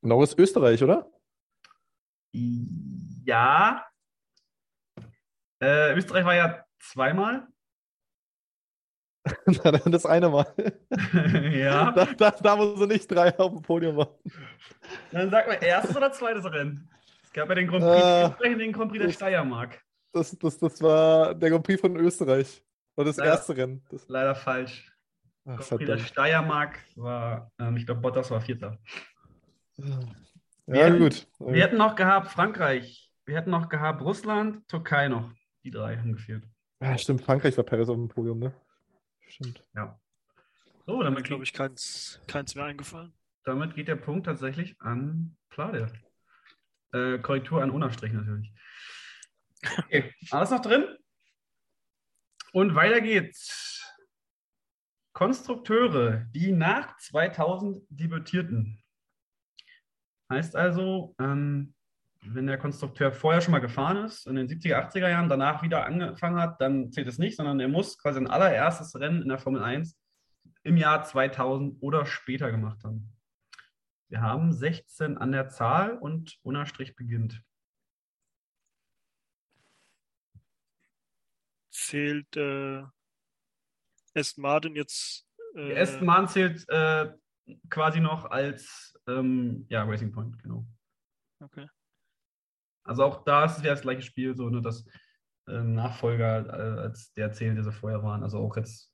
[0.00, 1.10] Norris Österreich, oder?
[2.32, 3.86] Ja.
[5.62, 7.46] Äh, Österreich war ja zweimal.
[9.86, 10.46] Das eine Mal.
[11.52, 11.92] ja.
[11.94, 14.08] Da, da, da wo sie nicht drei auf dem Podium waren.
[15.12, 16.90] Dann sag mal, erstes oder zweites Rennen?
[17.22, 19.80] Es gab ja den Grand Prix, Äh, den Grand Prix der das- Steiermark.
[20.12, 22.62] Das, das, das war der Grand Prix von Österreich.
[22.96, 23.24] War das Ja.
[23.24, 23.82] erste Rennen.
[23.90, 24.92] Das, Leider falsch.
[25.46, 25.98] ach, Grand Prix der.
[25.98, 28.78] Steiermark war, ähm, ich glaube, Bottas war Vierter.
[29.76, 29.86] Ja,
[30.66, 31.26] Wir gut.
[31.38, 35.30] Wir hätten noch gehabt Frankreich, wir hätten noch gehabt Russland, Türkei noch.
[35.64, 36.44] Die drei haben gefehlt.
[36.80, 38.52] Ja, stimmt, Frankreich war Perez auf dem Podium, ne?
[39.28, 39.64] Stimmt.
[39.74, 40.00] Ja.
[40.86, 43.12] So, Mir, damit, glaube ich, keins, keins mehr eingefallen.
[43.44, 45.92] damit geht der Punkt tatsächlich an Plade.
[46.92, 48.52] Äh, Korrektur an Unastrich natürlich.
[49.78, 50.84] Okay, alles noch drin?
[52.52, 53.78] Und weiter geht's.
[55.14, 58.82] Konstrukteure, die nach 2000 debütierten.
[60.30, 61.74] Heißt also, ähm,
[62.24, 65.84] wenn der Konstrukteur vorher schon mal gefahren ist, in den 70er, 80er Jahren, danach wieder
[65.84, 69.38] angefangen hat, dann zählt es nicht, sondern er muss quasi ein allererstes Rennen in der
[69.38, 69.98] Formel 1
[70.62, 73.12] im Jahr 2000 oder später gemacht haben.
[74.08, 77.42] Wir haben 16 an der Zahl und Unterstrich beginnt.
[81.70, 82.84] Zählt äh,
[84.14, 87.12] Aston Martin jetzt Die Aston Martin zählt äh,
[87.70, 90.66] quasi noch als ähm, ja, Racing Point, genau.
[91.40, 91.66] Okay.
[92.84, 94.84] Also auch da ist es ja das gleiche Spiel, so nur dass
[95.48, 98.22] ähm, Nachfolger äh, als der zählt, der sie vorher waren.
[98.22, 98.92] Also auch jetzt.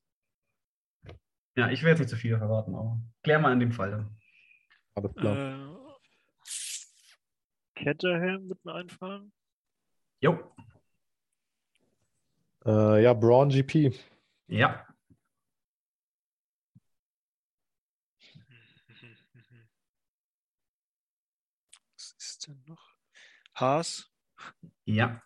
[1.57, 4.17] Ja, ich will jetzt nicht zu viel verraten, aber klär mal in dem Fall dann.
[4.95, 5.37] Alles klar.
[5.37, 5.69] Äh,
[7.75, 9.33] Caterham wird mir einfallen.
[10.21, 10.55] Jo,
[12.67, 13.95] Äh, ja, Braun GP.
[14.49, 14.85] ja,
[21.95, 22.78] Was ist denn noch?
[23.61, 24.09] Haas.
[24.85, 25.21] ja,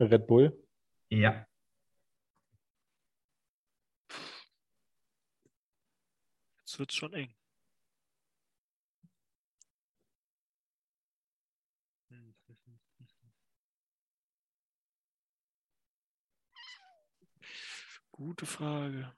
[0.00, 0.66] Red Bull.
[1.10, 1.46] ja.
[6.60, 7.34] Jetzt wird es schon eng.
[18.12, 19.14] Gute Frage.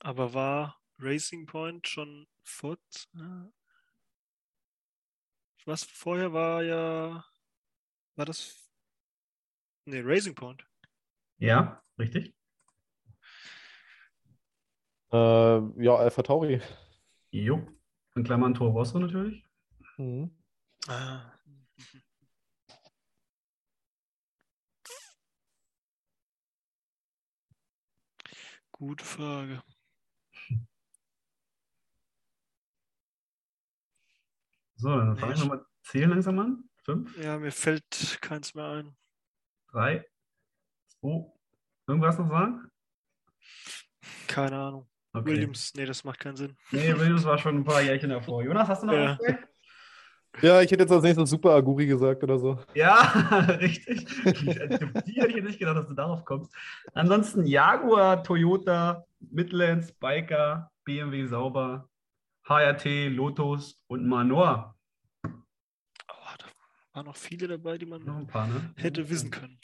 [0.00, 3.08] Aber war Racing Point schon fort?
[3.14, 3.50] äh,
[5.66, 7.24] Was vorher war ja.
[8.16, 8.70] War das.
[9.84, 10.66] Nee, Racing Point.
[11.38, 12.34] Ja, richtig.
[15.12, 16.60] Äh, ja, Alpha Tauri.
[17.30, 17.66] Jo.
[18.14, 19.44] In Klammern Toro Rosso natürlich.
[19.96, 20.30] Mhm.
[20.88, 21.32] Ah.
[28.72, 29.62] Gute Frage.
[34.78, 36.64] So, dann fange ich nochmal zählen langsam an.
[36.84, 37.84] Fünf, Ja, mir fällt
[38.20, 38.96] keins mehr ein.
[39.70, 40.06] drei,
[41.00, 41.26] zwei.
[41.86, 42.70] Irgendwas noch sagen?
[44.26, 44.88] Keine Ahnung.
[45.12, 45.26] Okay.
[45.26, 46.56] Williams, nee, das macht keinen Sinn.
[46.70, 48.42] Nee, Williams war schon ein paar Jährchen davor.
[48.44, 49.18] Jonas, hast du noch Ja.
[49.20, 49.34] was?
[50.42, 52.60] Ja, ich hätte jetzt als nächstes Super Aguri gesagt oder so.
[52.74, 53.00] Ja,
[53.60, 54.04] richtig.
[54.24, 54.52] Die
[55.20, 56.54] hätte ich nicht gedacht, dass du darauf kommst.
[56.94, 61.88] Ansonsten Jaguar, Toyota, Midlands, Biker, BMW Sauber,
[62.48, 64.74] HRT, Lotus und Manor.
[65.22, 66.46] Oh, da
[66.94, 68.72] waren noch viele dabei, die man Noch ein paar, ne?
[68.76, 69.58] hätte wissen können.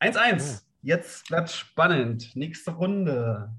[0.00, 0.64] 1-1.
[0.80, 2.34] Jetzt wird spannend.
[2.34, 3.52] Nächste Runde.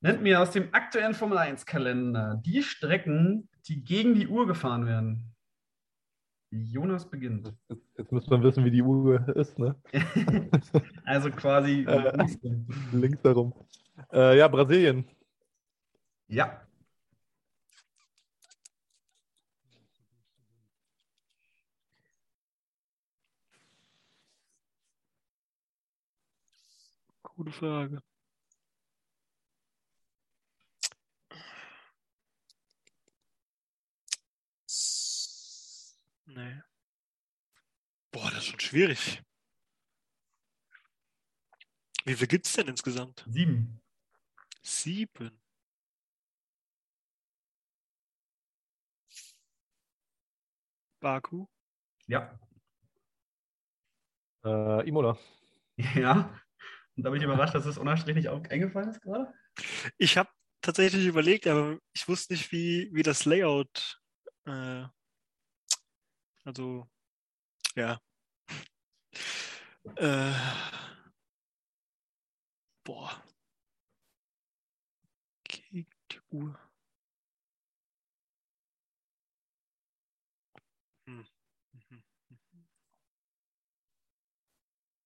[0.00, 5.34] Nennt mir aus dem aktuellen Formel 1-Kalender die Strecken, die gegen die Uhr gefahren werden.
[6.50, 7.52] Jonas beginnt.
[7.68, 9.74] Jetzt, jetzt müsste man wissen, wie die Uhr ist, ne?
[11.04, 11.82] also quasi.
[11.82, 12.26] Äh.
[12.92, 13.52] Links herum.
[14.12, 15.04] Äh, ja, Brasilien.
[16.28, 16.67] Ja.
[27.38, 28.02] Gute Frage.
[36.26, 36.62] Nee.
[38.10, 39.22] Boah, das ist schon schwierig.
[42.04, 43.24] Wie viel gibt es denn insgesamt?
[43.28, 43.80] Sieben.
[44.60, 45.40] Sieben.
[50.98, 51.46] Baku.
[52.08, 52.36] Ja.
[54.44, 55.16] Äh, Imola.
[55.94, 56.42] Ja.
[56.98, 59.32] Und da bin ich überrascht, dass das Unterstrich nicht eingefallen ist gerade.
[59.98, 60.28] Ich habe
[60.60, 64.00] tatsächlich überlegt, aber ich wusste nicht, wie, wie das Layout.
[64.46, 64.84] Äh,
[66.42, 66.90] also,
[67.76, 68.00] ja.
[69.94, 70.32] Äh,
[72.82, 73.22] boah.
[75.44, 76.58] Gegen die Uhr.
[81.06, 81.24] Hm.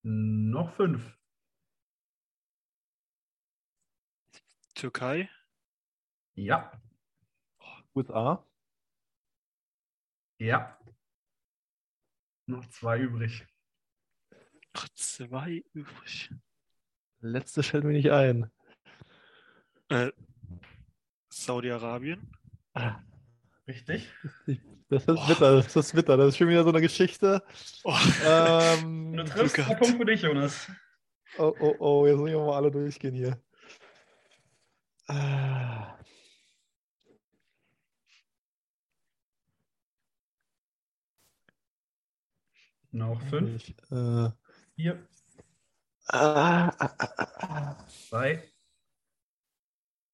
[0.05, 0.51] Mhm.
[0.51, 1.22] Noch fünf.
[4.83, 5.30] Türkei.
[6.35, 6.72] Ja.
[7.95, 8.45] USA.
[10.39, 10.76] Ja.
[12.47, 13.47] Noch zwei übrig.
[14.74, 16.30] Noch zwei übrig.
[17.20, 18.51] Letzte fällt mir nicht ein.
[19.89, 20.11] Äh,
[21.33, 22.33] Saudi-Arabien.
[23.68, 24.12] Richtig.
[24.89, 26.16] Das ist bitter, das ist bitter.
[26.16, 27.45] Das ist schon wieder so eine Geschichte.
[27.85, 29.80] Oh, Ähm, Du triffst einen gehabt.
[29.80, 30.68] Punkt für dich, Jonas.
[31.39, 33.41] oh, oh, oh, jetzt müssen wir mal alle durchgehen hier.
[35.15, 35.99] Ah,
[42.93, 44.31] Noch fünf, ich, äh,
[44.75, 45.07] vier,
[46.09, 48.43] ah, ah, zwei.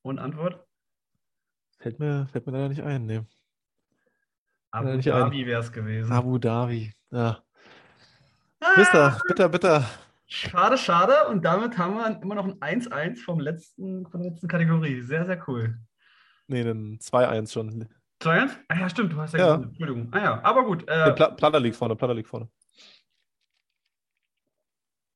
[0.02, 0.66] Und Antwort?
[1.78, 3.06] Fällt mir, fällt mir leider nicht ein.
[3.06, 3.22] Nee.
[4.72, 6.12] Abu Dhabi wäre es gewesen.
[6.12, 6.92] Abu Dhabi.
[7.10, 7.42] Ja.
[8.60, 10.07] Ah, Bitter, bitter, bitter.
[10.30, 11.26] Schade, schade.
[11.28, 15.00] Und damit haben wir immer noch ein 1-1 vom letzten, von der letzten Kategorie.
[15.00, 15.78] Sehr, sehr cool.
[16.46, 17.88] Nee, dann 2-1 schon.
[18.22, 18.50] 2-1?
[18.68, 19.54] Ah ja, stimmt, du hast ja, Ja.
[19.54, 20.08] Entschuldigung.
[20.12, 20.82] Ah ja, aber gut.
[20.88, 22.48] Äh, Pla Platter liegt vorne, Platter liegt vorne.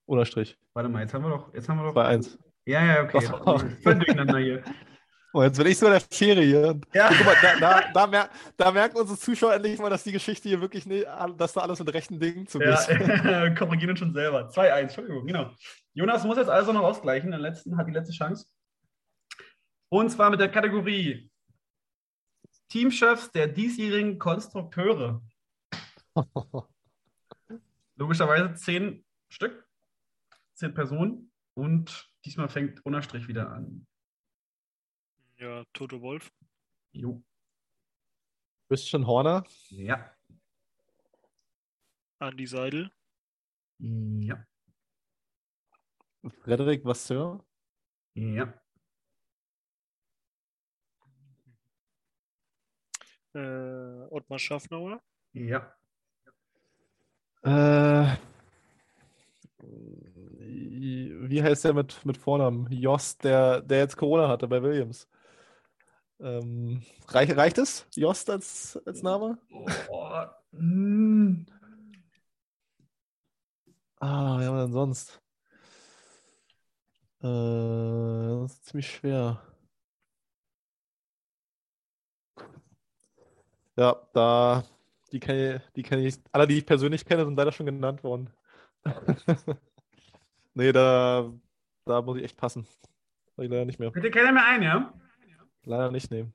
[0.06, 0.58] Unterstrich.
[0.72, 1.52] Warte mal, jetzt haben wir doch.
[1.54, 2.38] Jetzt haben wir doch 2-1.
[2.64, 3.20] Ja, ja, okay.
[3.82, 4.62] Voll durcheinander hier.
[5.35, 6.80] Oh, jetzt bin ich so in der Ferie hier.
[6.93, 7.09] Ja.
[7.09, 10.49] Guck mal, da, da, da, mer da merken unsere Zuschauer endlich mal, dass die Geschichte
[10.49, 11.07] hier wirklich nicht,
[11.39, 12.68] dass da alles mit rechten Dingen zugeht.
[12.89, 14.51] Ja, korrigieren uns schon selber.
[14.51, 15.51] 2-1, Entschuldigung, genau.
[15.95, 17.30] Jonas muss jetzt also noch ausgleichen.
[17.30, 18.47] Der letzten hat die letzte Chance.
[19.89, 21.30] Und zwar mit der Kategorie
[22.68, 25.22] Teamchefs der diesjährigen Konstrukteure.
[27.97, 29.66] Logischerweise zehn Stück,
[30.55, 31.30] zehn Personen.
[31.55, 33.87] Und diesmal fängt Unterstrich wieder an.
[35.43, 36.30] Ja, Toto Wolf.
[36.93, 37.20] Jo.
[38.68, 39.43] Christian Horner.
[39.70, 40.16] Ja.
[42.20, 42.93] Andy Seidel.
[43.78, 44.47] Ja.
[46.45, 47.45] Frederik Vasseur.
[48.14, 48.55] Ja.
[53.34, 55.03] Äh, Ottmar Schaffnauer.
[55.32, 55.74] Ja.
[57.43, 58.16] Äh,
[61.28, 62.70] wie heißt der mit, mit Vornamen?
[62.70, 65.09] Jost, der, der jetzt Corona hatte bei Williams.
[66.23, 67.85] Ähm, reich, reicht es?
[67.97, 69.39] Jost als, als Name?
[69.89, 70.09] Oh,
[70.53, 71.47] mm.
[73.99, 75.20] Ah, ja, aber denn sonst?
[77.23, 79.43] Äh, das ist ziemlich schwer.
[83.77, 84.64] Ja, da,
[85.11, 88.05] die kenne ich, die kenne ich, alle, die ich persönlich kenne, sind leider schon genannt
[88.05, 88.31] worden.
[90.55, 91.33] Nee, da,
[91.87, 92.66] da muss ich echt passen.
[93.39, 93.91] Ich leider nicht mehr.
[93.91, 94.93] Bitte keiner mehr ein, ja?
[95.64, 96.34] Leider nicht nehmen.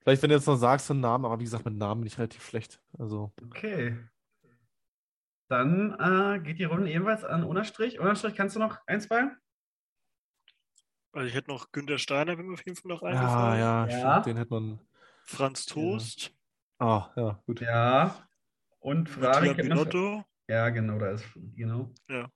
[0.00, 2.18] Vielleicht, wenn du jetzt noch sagst, einen Namen, aber wie gesagt, mit Namen bin ich
[2.18, 2.80] relativ schlecht.
[2.98, 3.96] Also, Okay.
[5.48, 8.00] Dann äh, geht die Runde ebenfalls an Unterstrich.
[8.00, 9.28] Unterstrich, kannst du noch ein, zwei?
[11.12, 13.60] Also ich hätte noch Günter Steiner, wenn mir auf jeden Fall noch ja, eingefallen.
[13.60, 14.10] ja, Ja.
[14.22, 14.80] stimmt, den hätte man.
[15.22, 16.34] Franz Toast.
[16.78, 17.60] Ah, ja, gut.
[17.60, 18.26] Ja.
[18.80, 19.54] Und Frage.
[19.54, 20.24] Binotto.
[20.48, 21.90] Ja, genau, da ist, genau.
[22.08, 22.28] Ja.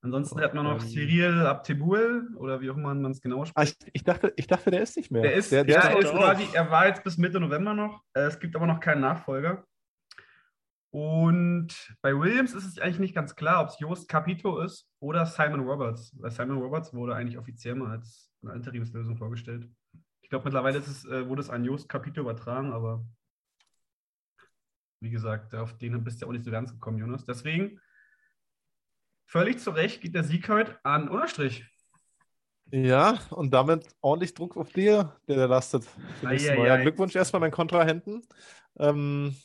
[0.00, 0.88] Ansonsten hat man noch Ähm.
[0.88, 3.82] Cyril Abtebul oder wie auch immer man es genau Ah, spricht.
[3.84, 5.22] ich, ich, dachte, ich dachte, der ist nicht mehr.
[5.22, 8.02] Der ist, der, ja, der, er, ist quasi, er war jetzt bis Mitte November noch.
[8.14, 9.64] Äh, Es gibt aber noch keinen Nachfolger.
[10.90, 15.26] Und bei Williams ist es eigentlich nicht ganz klar, ob es Jost Capito ist oder
[15.26, 16.16] Simon Roberts.
[16.18, 19.68] Weil Simon Roberts wurde eigentlich offiziell mal als eine Interimslösung vorgestellt.
[20.22, 23.04] Ich glaube, mittlerweile ist es, äh, wurde es an Jost Capito übertragen, aber
[25.00, 27.24] wie gesagt, auf den bist du ja auch nicht so ganz gekommen, Jonas.
[27.24, 27.80] Deswegen,
[29.28, 31.64] völlig zu Recht geht der Sieg heute an Unterstrich.
[32.72, 35.86] ja, und damit ordentlich Druck auf dir, der da lastet.
[36.22, 36.36] Mal.
[36.36, 36.82] Ja, Eieiei.
[36.82, 38.26] Glückwunsch erstmal meinen Kontrahenten.
[38.78, 39.36] Ähm,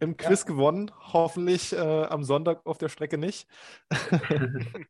[0.00, 3.48] Im Quiz gewonnen, hoffentlich äh, am Sonntag auf der Strecke nicht.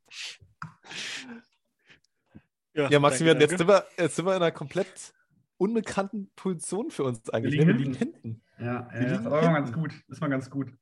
[2.73, 5.13] Ja, Maximilian, danke, jetzt sind wir, jetzt sind wir in einer komplett
[5.57, 7.55] unbekannten Position für uns eigentlich.
[7.55, 7.79] liegen ne?
[7.79, 8.43] Wir liegen hinten.
[8.59, 9.93] Ja, Wir das liegen ist aber mal ganz gut.
[9.93, 10.73] Das ist mal ganz gut.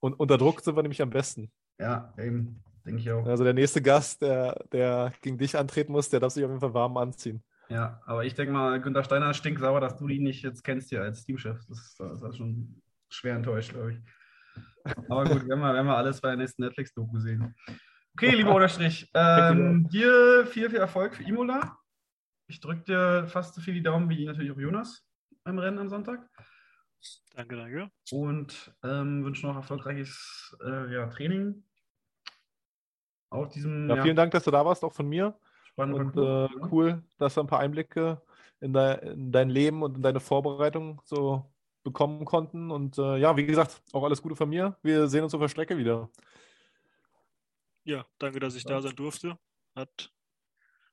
[0.00, 1.50] Und unter Druck sind wir nämlich am besten.
[1.78, 3.26] Ja, eben, denke ich auch.
[3.26, 6.60] Also der nächste Gast, der, der gegen dich antreten muss, der darf sich auf jeden
[6.60, 7.42] Fall warm anziehen.
[7.68, 10.90] Ja, aber ich denke mal, Günter Steiner ist stinksauer, dass du ihn nicht jetzt kennst
[10.90, 11.58] hier als Teamchef.
[11.68, 13.98] Das ist, das ist schon schwer enttäuscht, glaube ich.
[15.08, 17.54] Aber gut, werden wir, werden wir alles bei der nächsten Netflix-Doku sehen.
[18.14, 21.76] Okay, lieber Unterstrich, ähm, dir viel, viel Erfolg für Imola.
[22.48, 25.04] Ich drücke dir fast so viel die Daumen wie natürlich auch Jonas
[25.44, 26.28] beim Rennen am Sonntag.
[27.34, 27.90] Danke, danke.
[28.10, 31.64] Und ähm, wünsche noch erfolgreiches äh, ja, Training.
[33.30, 35.38] Auf diesem Ja, ja, vielen Dank, dass du da warst, auch von mir.
[35.64, 38.22] spannenden Und äh, cool, dass wir ein paar Einblicke
[38.60, 41.52] in, dei- in dein Leben und in deine Vorbereitung so
[41.82, 42.70] bekommen konnten.
[42.70, 44.76] Und äh, ja, wie gesagt, auch alles Gute von mir.
[44.82, 46.08] Wir sehen uns auf der Strecke wieder.
[47.84, 49.38] Ja, danke, dass ich da sein durfte.
[49.74, 50.12] Hat,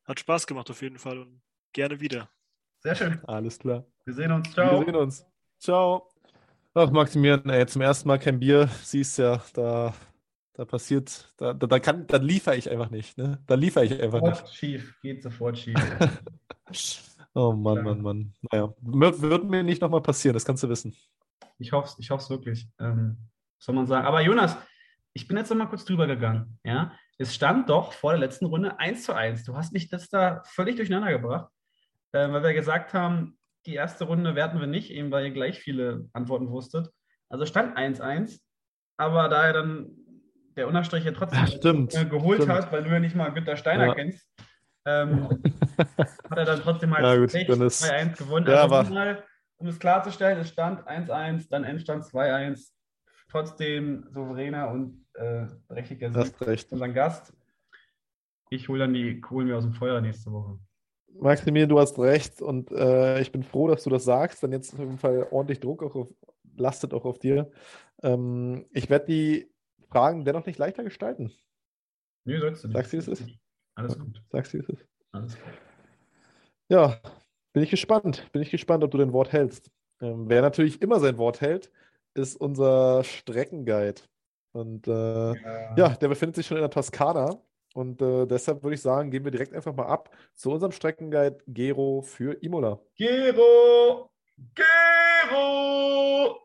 [0.06, 1.42] hat Spaß gemacht auf jeden Fall und
[1.72, 2.30] gerne wieder.
[2.80, 3.24] Sehr schön.
[3.26, 3.86] Alles klar.
[4.06, 4.52] Wir sehen uns.
[4.52, 4.80] Ciao.
[4.80, 5.33] Wir sehen uns.
[5.64, 6.10] Ciao.
[6.74, 9.94] Ach, Maximilian, ey, zum ersten Mal kein Bier, siehst ja, da,
[10.52, 13.42] da passiert, da, da, da kann, da liefere ich einfach nicht, ne?
[13.48, 14.36] Da liefere ich einfach nicht.
[14.36, 15.00] Sofort schief.
[15.02, 15.76] Geht sofort schief.
[17.36, 17.96] Oh Mann, Klar.
[17.96, 18.34] Mann, Mann.
[18.52, 20.96] Naja, wird, wird mir nicht nochmal passieren, das kannst du wissen.
[21.58, 22.70] Ich hoffe es ich hoff's wirklich.
[22.80, 23.18] Ähm,
[23.58, 24.06] soll man sagen.
[24.06, 24.56] Aber Jonas,
[25.14, 26.60] ich bin jetzt noch mal kurz drüber gegangen.
[26.64, 26.92] Ja?
[27.18, 29.46] Es stand doch vor der letzten Runde 1 zu 1.
[29.46, 31.50] Du hast mich das da völlig durcheinander gebracht,
[32.12, 33.36] äh, weil wir gesagt haben,
[33.66, 36.90] die erste Runde werten wir nicht, eben weil ihr gleich viele Antworten wusstet.
[37.30, 38.40] Also stand 1-1,
[38.98, 39.90] aber da er dann
[40.56, 42.54] der Unterstrich ja trotzdem stimmt, äh, geholt stimmt.
[42.54, 43.94] hat, weil du ja nicht mal Günter Steiner Ja.
[43.96, 44.28] kennst,
[44.86, 45.30] ähm,
[46.30, 48.48] hat er dann trotzdem halt Ja, gut, echt dann ist- 2-1 gewonnen.
[48.48, 49.24] Ja, also diesmal,
[49.58, 52.72] um es klarzustellen, es stand 1-1, dann Endstand 2-1.
[53.32, 56.72] Trotzdem souveräner und äh, berechtigter Sieg recht.
[56.72, 57.34] unseren Gast.
[58.52, 60.60] Ich hole dann die Kohlen mir aus dem Feuer nächste Woche.
[61.20, 64.74] Maximilian, du hast recht und äh, ich bin froh, dass du das sagst, denn jetzt
[64.74, 66.08] auf jeden Fall ordentlich Druck auch auf,
[66.56, 67.52] lastet auch auf dir.
[68.02, 69.52] Ähm, ich werde die
[69.90, 71.32] Fragen dennoch nicht leichter gestalten.
[72.26, 72.76] Nö, sagst du nicht.
[72.78, 73.30] Sagst du, wie es ist?
[73.76, 74.22] Alles gut.
[74.32, 74.86] Sagst du, wie es ist?
[75.12, 75.54] Alles gut.
[76.70, 77.00] Ja,
[77.54, 78.28] bin ich gespannt.
[78.32, 79.70] Bin ich gespannt, ob du dein Wort hältst.
[80.02, 81.72] Ähm, wer natürlich immer sein Wort hält,
[82.14, 84.02] ist unser Streckenguide.
[84.52, 85.34] Und äh,
[85.76, 87.42] ja, der befindet sich schon in der Toskana.
[87.74, 91.40] Und äh, deshalb würde ich sagen, gehen wir direkt einfach mal ab zu unserem Streckenguide
[91.48, 92.80] Gero für Imola.
[92.96, 94.12] Gero!
[94.56, 96.40] Gero!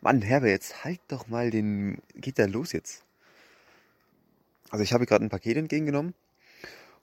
[0.00, 2.00] Mann, Herbert, jetzt halt doch mal den.
[2.14, 3.04] Geht da los jetzt?
[4.70, 6.14] Also ich habe gerade ein Paket entgegengenommen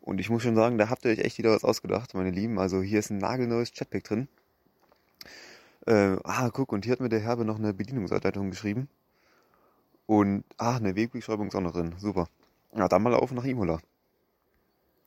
[0.01, 2.59] und ich muss schon sagen, da habt ihr euch echt wieder was ausgedacht, meine Lieben.
[2.59, 4.28] Also hier ist ein nagelneues Chatpack drin.
[5.88, 8.90] Äh, ah, guck, und hier hat mir der Herbe noch eine Bedienungsanleitung geschrieben.
[10.08, 11.96] Und, ah, eine Wegbeschreibung ist auch noch drin.
[11.98, 12.28] Super.
[12.76, 13.80] Ja, dann mal auf nach Imola.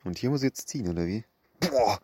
[0.05, 1.25] Und hier muss ich jetzt ziehen, oder wie?
[1.61, 1.99] Boah,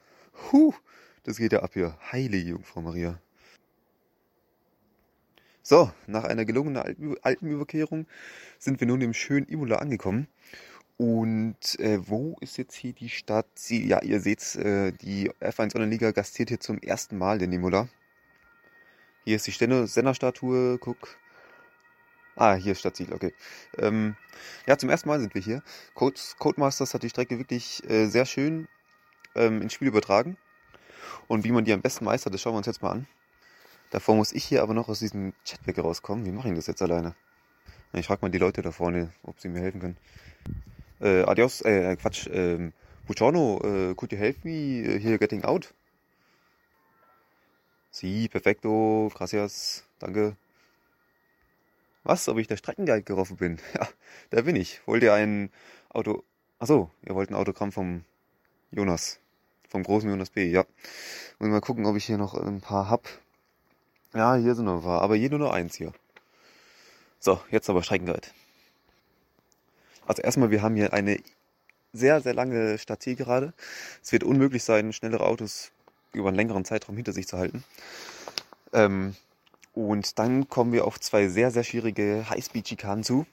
[0.52, 0.74] huh,
[1.22, 1.96] das geht ja ab hier.
[2.12, 3.20] Heilige Jungfrau Maria.
[5.62, 8.06] So, nach einer gelungenen Alpen- Alpenüberquerung
[8.58, 10.28] sind wir nun im schönen Imola angekommen.
[10.96, 13.46] Und äh, wo ist jetzt hier die Stadt?
[13.54, 17.88] Sie, ja, ihr seht, äh, die F1 Online-Liga gastiert hier zum ersten Mal in Imola.
[19.24, 19.52] Hier ist die
[19.86, 21.16] Senna-Statue, guck.
[22.36, 23.32] Ah, hier ist Stadtziel, okay.
[23.78, 24.16] Ähm,
[24.66, 25.62] ja, zum ersten Mal sind wir hier.
[25.94, 28.68] Code, Codemasters hat die Strecke wirklich äh, sehr schön
[29.34, 30.36] ähm, ins Spiel übertragen.
[31.26, 33.06] Und wie man die am besten meistert, das schauen wir uns jetzt mal an.
[33.90, 36.26] Davor muss ich hier aber noch aus diesem Chatback rauskommen.
[36.26, 37.14] Wie mache ich das jetzt alleine?
[37.94, 39.96] Ich frage mal die Leute da vorne, ob sie mir helfen können.
[41.00, 42.74] Äh, adios, äh, Quatsch, ähm,
[43.06, 45.72] Buongiorno, äh, could you help me äh, here getting out?
[47.94, 50.36] Si, perfecto, gracias, danke.
[52.02, 53.60] Was, ob ich der Streckenguide getroffen bin?
[53.74, 53.88] Ja,
[54.30, 54.80] da bin ich.
[54.84, 55.52] Wollt ihr ein
[55.90, 56.24] Auto...
[56.58, 58.04] Achso, ihr wollt ein Autogramm vom
[58.72, 59.20] Jonas.
[59.68, 60.64] Vom großen Jonas B, ja.
[61.38, 63.06] Muss mal gucken, ob ich hier noch ein paar hab.
[64.12, 65.92] Ja, hier sind noch ein paar, aber hier nur noch eins hier.
[67.20, 68.26] So, jetzt aber Streckenguide.
[70.04, 71.22] Also erstmal, wir haben hier eine
[71.92, 73.54] sehr, sehr lange Stadtzielgerade.
[74.02, 75.70] Es wird unmöglich sein, schnellere Autos
[76.14, 77.64] über einen längeren Zeitraum hinter sich zu halten.
[78.72, 79.14] Ähm,
[79.72, 83.26] und dann kommen wir auf zwei sehr, sehr schwierige Highspeed-Schikanen zu.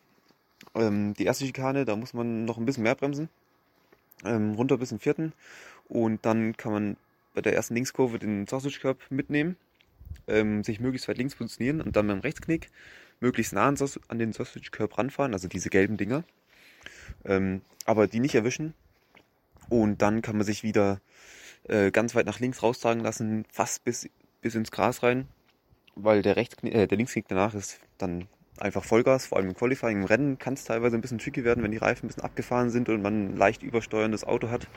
[0.75, 3.29] Ähm, die erste Schikane, da muss man noch ein bisschen mehr bremsen.
[4.25, 5.33] Ähm, runter bis zum vierten.
[5.87, 6.97] Und dann kann man
[7.33, 9.57] bei der ersten Linkskurve den Sausage Curb mitnehmen,
[10.27, 12.69] ähm, sich möglichst weit links positionieren und dann beim Rechtsknick
[13.19, 16.23] möglichst nah an, den Sausage Curb ranfahren, also diese gelben Dinger.
[17.25, 18.73] Ähm, aber die nicht erwischen.
[19.69, 20.99] Und dann kann man sich wieder
[21.67, 24.09] äh, ganz weit nach links raustragen lassen, fast bis,
[24.41, 25.27] bis ins Gras rein,
[25.95, 29.99] weil der, Rechtsknick, äh, der Linksknick danach ist dann einfach Vollgas, vor allem im Qualifying.
[29.99, 32.69] Im Rennen kann es teilweise ein bisschen tricky werden, wenn die Reifen ein bisschen abgefahren
[32.69, 34.67] sind und man ein leicht übersteuerndes Auto hat.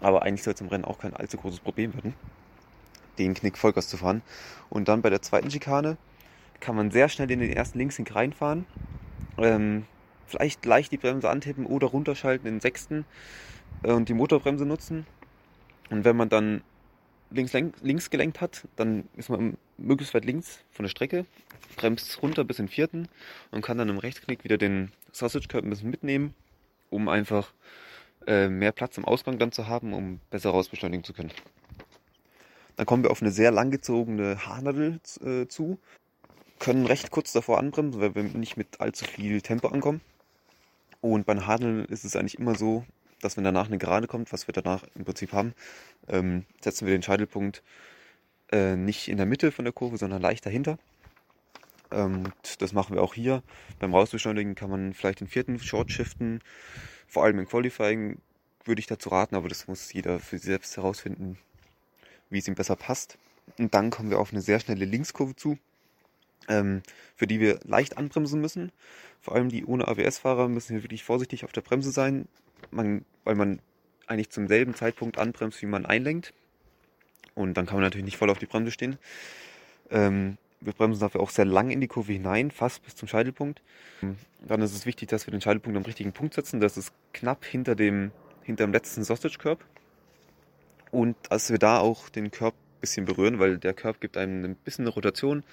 [0.00, 2.14] Aber eigentlich soll es im Rennen auch kein allzu großes Problem werden,
[3.18, 4.22] den Knick Vollgas zu fahren.
[4.68, 5.96] Und dann bei der zweiten Schikane
[6.60, 8.66] kann man sehr schnell in den ersten Linksknick reinfahren.
[9.38, 9.86] Ähm,
[10.26, 13.04] vielleicht leicht die Bremse antippen oder runterschalten in den sechsten
[13.82, 15.06] äh, und die Motorbremse nutzen.
[15.90, 16.62] Und wenn man dann
[17.30, 21.26] links, links gelenkt hat, dann ist man möglichst weit links von der Strecke,
[21.76, 23.08] bremst runter bis in den vierten
[23.50, 26.34] und kann dann im Rechtsknick wieder den Sausage Curb ein bisschen mitnehmen,
[26.90, 27.52] um einfach
[28.26, 31.32] äh, mehr Platz im Ausgang dann zu haben, um besser rausbeschleunigen zu können.
[32.76, 35.78] Dann kommen wir auf eine sehr langgezogene Haarnadel äh, zu,
[36.58, 40.00] können recht kurz davor anbremsen, weil wir nicht mit allzu viel Tempo ankommen.
[41.00, 42.84] Und bei einer Haarnadel ist es eigentlich immer so,
[43.20, 45.54] dass wenn danach eine Gerade kommt, was wir danach im Prinzip haben,
[46.08, 47.62] ähm, setzen wir den Scheitelpunkt
[48.52, 50.78] äh, nicht in der Mitte von der Kurve, sondern leicht dahinter.
[51.90, 53.42] Ähm, das machen wir auch hier.
[53.78, 56.40] Beim Rausbeschleunigen kann man vielleicht den vierten Short shiften.
[57.06, 58.18] Vor allem im Qualifying
[58.64, 61.38] würde ich dazu raten, aber das muss jeder für sich selbst herausfinden,
[62.28, 63.18] wie es ihm besser passt.
[63.58, 65.58] Und dann kommen wir auf eine sehr schnelle Linkskurve zu,
[66.48, 66.82] ähm,
[67.16, 68.70] für die wir leicht anbremsen müssen.
[69.20, 72.28] Vor allem die ohne ABS-Fahrer müssen hier wirklich vorsichtig auf der Bremse sein,
[72.70, 73.60] man, weil man
[74.06, 76.34] eigentlich zum selben Zeitpunkt anbremst, wie man einlenkt.
[77.34, 78.98] Und dann kann man natürlich nicht voll auf die Bremse stehen.
[79.90, 83.62] Ähm, wir bremsen dafür auch sehr lang in die Kurve hinein, fast bis zum Scheitelpunkt.
[84.46, 86.60] Dann ist es wichtig, dass wir den Scheitelpunkt am richtigen Punkt setzen.
[86.60, 88.12] Das ist knapp hinter dem,
[88.42, 89.64] hinter dem letzten Sausage Curb.
[90.90, 94.44] Und dass wir da auch den Curb ein bisschen berühren, weil der Curb gibt einem
[94.44, 95.44] ein bisschen eine Rotation.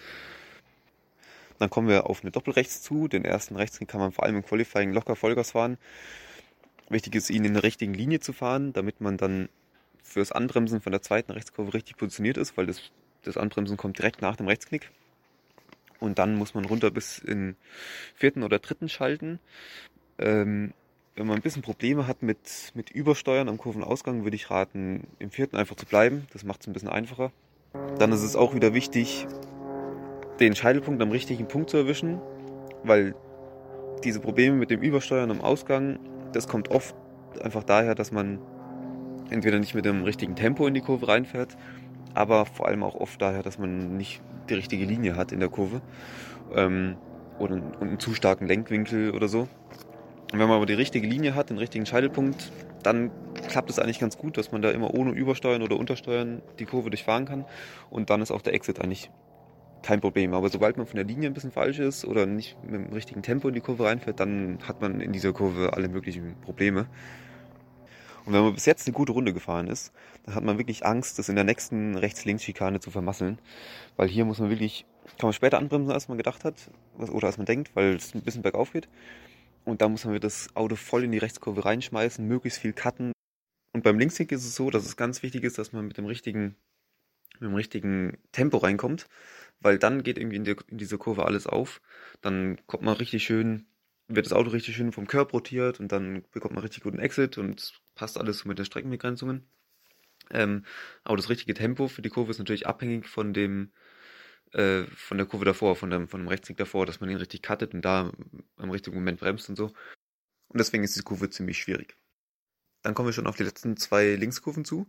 [1.59, 3.07] Dann kommen wir auf eine Doppelrechts zu.
[3.07, 5.78] Den ersten Rechtsknick kann man vor allem im Qualifying locker Vollgas fahren.
[6.90, 9.50] Wichtig ist, ihn in der richtigen Linie zu fahren, damit man dann
[10.04, 12.82] fürs Anbremsen von der zweiten Rechtskurve richtig positioniert ist, weil das,
[13.24, 14.90] das Anbremsen kommt direkt nach dem Rechtsknick.
[16.00, 17.56] Und dann muss man runter bis in
[18.16, 19.40] vierten oder dritten schalten.
[20.18, 20.74] Ähm,
[21.16, 25.32] wenn man ein bisschen Probleme hat mit, mit Übersteuern am Kurvenausgang, würde ich raten, im
[25.32, 26.28] vierten einfach zu bleiben.
[26.32, 27.32] Das macht es ein bisschen einfacher.
[27.98, 29.26] Dann ist es auch wieder wichtig,
[30.40, 32.22] den Scheitelpunkt am richtigen Punkt zu erwischen,
[32.84, 33.16] weil
[34.04, 36.00] diese Probleme mit dem Übersteuern am Ausgang,
[36.34, 36.95] das kommt oft
[37.41, 38.39] einfach daher, dass man
[39.30, 41.57] entweder nicht mit dem richtigen Tempo in die Kurve reinfährt,
[42.13, 45.49] aber vor allem auch oft daher, dass man nicht die richtige Linie hat in der
[45.49, 45.82] Kurve
[46.55, 46.95] ähm,
[47.39, 49.47] oder einen, einen zu starken Lenkwinkel oder so.
[50.32, 52.51] Und wenn man aber die richtige Linie hat, den richtigen Scheitelpunkt,
[52.84, 53.11] dann
[53.47, 56.89] klappt es eigentlich ganz gut, dass man da immer ohne Übersteuern oder Untersteuern die Kurve
[56.89, 57.45] durchfahren kann.
[57.89, 59.09] Und dann ist auch der Exit eigentlich
[59.88, 60.34] kein Problem.
[60.34, 63.22] Aber sobald man von der Linie ein bisschen falsch ist oder nicht mit dem richtigen
[63.22, 66.88] Tempo in die Kurve reinfährt, dann hat man in dieser Kurve alle möglichen Probleme.
[68.26, 69.94] Und wenn man bis jetzt eine gute Runde gefahren ist,
[70.26, 73.40] dann hat man wirklich Angst, das in der nächsten Rechts-Links-Schikane zu vermasseln.
[73.96, 74.86] Weil hier muss man wirklich,
[75.18, 78.24] kann man später anbremsen, als man gedacht hat, oder als man denkt, weil es ein
[78.24, 78.90] bisschen bergauf geht.
[79.64, 83.14] Und da muss man das Auto voll in die Rechtskurve reinschmeißen, möglichst viel cutten.
[83.72, 86.06] Und beim Linkskick ist es so, dass es ganz wichtig ist, dass man mit dem
[86.06, 86.58] richtigen,
[87.40, 89.08] mit dem richtigen Tempo reinkommt,
[89.60, 91.82] weil dann geht irgendwie in, der, in dieser Kurve alles auf.
[92.22, 93.68] Dann kommt man richtig schön
[94.08, 97.38] wird das Auto richtig schön vom Curb rotiert und dann bekommt man richtig guten Exit
[97.38, 99.47] und passt alles mit den Streckenbegrenzungen.
[100.32, 100.66] Ähm,
[101.03, 103.72] aber das richtige Tempo für die Kurve ist natürlich abhängig von dem
[104.53, 107.43] äh, von der Kurve davor, von dem, von dem Rechtsknick davor, dass man ihn richtig
[107.43, 108.12] cuttet und da
[108.58, 109.68] am richtigen Moment bremst und so.
[110.47, 111.97] Und deswegen ist die Kurve ziemlich schwierig.
[112.84, 114.88] Dann kommen wir schon auf die letzten zwei Linkskurven zu.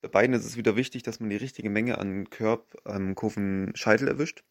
[0.00, 4.08] Bei beiden ist es wieder wichtig, dass man die richtige Menge an Curb am Kurvenscheitel
[4.08, 4.44] erwischt.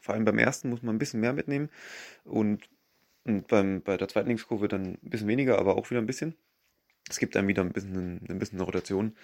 [0.00, 1.70] Vor allem beim ersten muss man ein bisschen mehr mitnehmen
[2.24, 2.68] und
[3.24, 6.34] und beim, bei der zweiten Linkskurve dann ein bisschen weniger, aber auch wieder ein bisschen.
[7.08, 9.16] Es gibt dann wieder ein bisschen, ein bisschen eine Rotation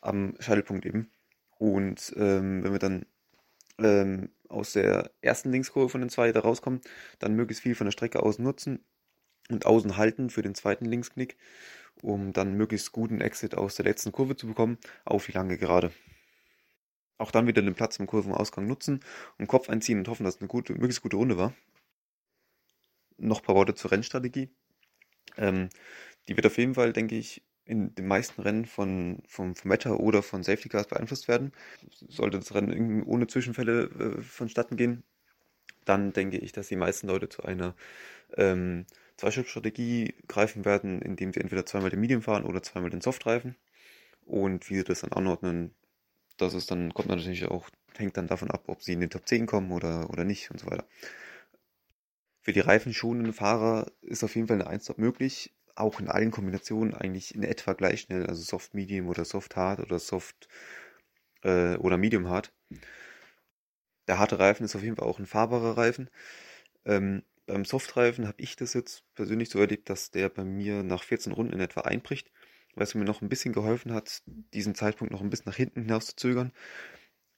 [0.00, 1.10] am Scheitelpunkt eben.
[1.58, 3.06] Und ähm, wenn wir dann
[3.78, 6.80] ähm, aus der ersten Linkskurve von den zwei da rauskommen,
[7.18, 8.84] dann möglichst viel von der Strecke außen nutzen
[9.50, 11.36] und außen halten für den zweiten Linksknick,
[12.02, 15.92] um dann möglichst guten Exit aus der letzten Kurve zu bekommen, auf die lange Gerade.
[17.18, 19.00] Auch dann wieder den Platz im Kurvenausgang nutzen
[19.38, 21.54] und Kopf einziehen und hoffen, dass es eine gute, möglichst gute Runde war
[23.18, 24.50] noch ein paar Worte zur Rennstrategie.
[25.36, 25.68] Ähm,
[26.28, 29.98] die wird auf jeden Fall, denke ich, in den meisten Rennen von, vom, vom Wetter
[29.98, 31.52] oder von Safety Cars beeinflusst werden.
[31.90, 35.02] Sollte das Rennen ohne Zwischenfälle äh, vonstatten gehen,
[35.84, 37.74] dann denke ich, dass die meisten Leute zu einer
[38.36, 38.86] ähm,
[39.16, 43.56] Zweischrittstrategie greifen werden, indem sie entweder zweimal den Medium fahren oder zweimal den Softreifen.
[44.24, 45.74] Und wie sie das dann anordnen,
[46.36, 49.26] das ist dann, kommt natürlich auch, hängt dann davon ab, ob sie in den Top
[49.26, 50.86] 10 kommen oder, oder nicht und so weiter.
[52.42, 56.94] Für die reifenschonenden Fahrer ist auf jeden Fall eine 1 möglich, auch in allen Kombinationen
[56.94, 60.48] eigentlich in etwa gleich schnell, also Soft Medium oder Soft Hard oder Soft
[61.42, 62.52] äh, oder Medium Hard.
[64.08, 66.10] Der harte Reifen ist auf jeden Fall auch ein fahrbarer Reifen.
[66.84, 71.02] Ähm, beim Softreifen habe ich das jetzt persönlich so erlebt, dass der bei mir nach
[71.04, 72.30] 14 Runden in etwa einbricht,
[72.74, 76.06] was mir noch ein bisschen geholfen hat, diesen Zeitpunkt noch ein bisschen nach hinten hinaus
[76.06, 76.52] zu zögern,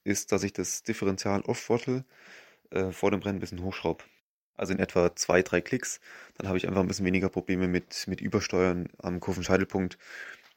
[0.03, 2.05] ist, dass ich das Differential Off-Throttle
[2.71, 4.03] äh, vor dem Rennen ein bisschen hochschraube
[4.59, 6.01] also in etwa zwei, drei Klicks.
[6.37, 9.97] Dann habe ich einfach ein bisschen weniger Probleme mit, mit Übersteuern am Kurvenscheitelpunkt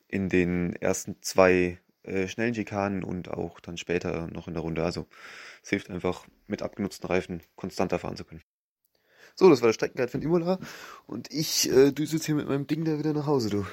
[0.08, 4.84] in den ersten zwei äh, schnellen Schikanen und auch dann später noch in der Runde.
[4.84, 5.06] Also
[5.62, 8.42] es hilft einfach, mit abgenutzten Reifen konstanter fahren zu können.
[9.34, 10.58] So, das war der Streckenguide von Imola
[11.06, 13.66] und ich äh, düse jetzt hier mit meinem Ding da wieder nach Hause, du.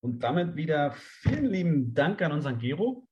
[0.00, 3.08] Und damit wieder vielen lieben Dank an unseren Gero.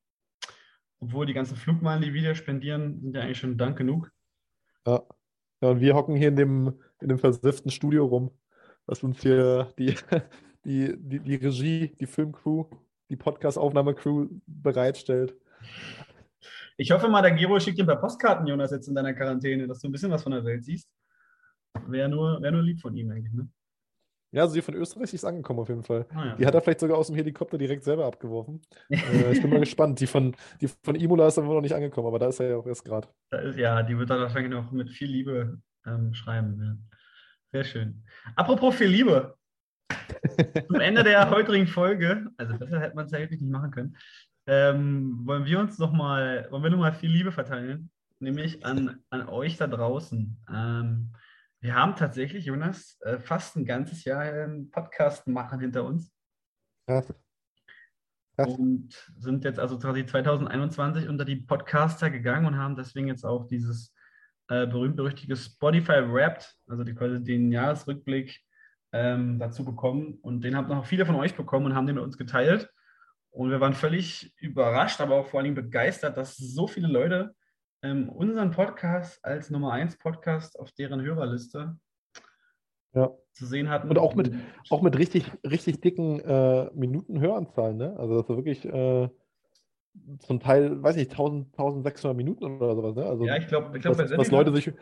[0.98, 4.10] Obwohl die ganzen Flugmeilen, die wir wieder spendieren, sind ja eigentlich schon Dank genug.
[4.86, 5.02] Ja.
[5.62, 8.30] Ja, und wir hocken hier in dem, in dem versifften Studio rum,
[8.84, 9.94] was uns hier die,
[10.66, 12.64] die, die, die Regie, die Filmcrew,
[13.08, 15.34] die Podcast-Aufnahmecrew bereitstellt.
[16.76, 19.66] Ich hoffe mal, der Gero schickt dir ein paar Postkarten, Jonas, jetzt in deiner Quarantäne,
[19.66, 20.90] dass du ein bisschen was von der Welt siehst.
[21.86, 23.48] Wäre nur, wär nur lieb von ihm eigentlich, ne?
[24.32, 26.04] Ja, also die von Österreich ist angekommen auf jeden Fall.
[26.10, 26.34] Ah, ja.
[26.36, 28.60] Die hat er vielleicht sogar aus dem Helikopter direkt selber abgeworfen.
[28.90, 30.00] äh, ich bin mal gespannt.
[30.00, 32.56] Die von, die von Imola ist aber noch nicht angekommen, aber da ist er ja
[32.56, 33.08] auch erst gerade.
[33.56, 36.60] Ja, die wird dann wahrscheinlich noch mit viel Liebe ähm, schreiben.
[36.60, 36.76] Ja.
[37.52, 38.04] Sehr schön.
[38.34, 39.38] Apropos viel Liebe.
[40.66, 43.97] Zum Ende der heutigen Folge, also besser hätte man es ja wirklich nicht machen können,
[44.47, 49.57] ähm, wollen wir uns nochmal, wollen wir nochmal viel Liebe verteilen, nämlich an, an euch
[49.57, 50.37] da draußen.
[50.53, 51.12] Ähm,
[51.61, 56.12] wir haben tatsächlich, Jonas, äh, fast ein ganzes Jahr einen Podcast machen hinter uns
[56.87, 57.12] Krass.
[58.37, 58.49] Krass.
[58.59, 63.49] und sind jetzt also quasi 2021 unter die Podcaster gegangen und haben deswegen jetzt auch
[63.49, 63.93] dieses
[64.49, 68.45] äh, berühmt-berüchtigte Spotify Wrapped, also die, quasi den Jahresrückblick
[68.97, 70.18] ähm, dazu bekommen.
[70.22, 72.70] Und den haben noch viele von euch bekommen und haben den mit uns geteilt.
[73.30, 77.34] Und wir waren völlig überrascht, aber auch vor allem begeistert, dass so viele Leute
[77.82, 81.76] ähm, unseren Podcast als Nummer 1 Podcast auf deren Hörerliste
[82.94, 83.11] Ja.
[83.32, 83.90] zu sehen hatten.
[83.90, 84.32] Und auch mit-
[84.70, 87.94] Auch mit richtig, richtig dicken äh, Minuten Höranzahlen, ne?
[87.99, 89.09] Also das ist wirklich, äh,
[90.20, 92.94] zum Teil, weiß nicht, 1000, 1600 Minuten oder sowas.
[92.97, 93.05] Ne?
[93.07, 94.72] Also, Ja, ich glaube, ich glaub, was, was Leute war- sich.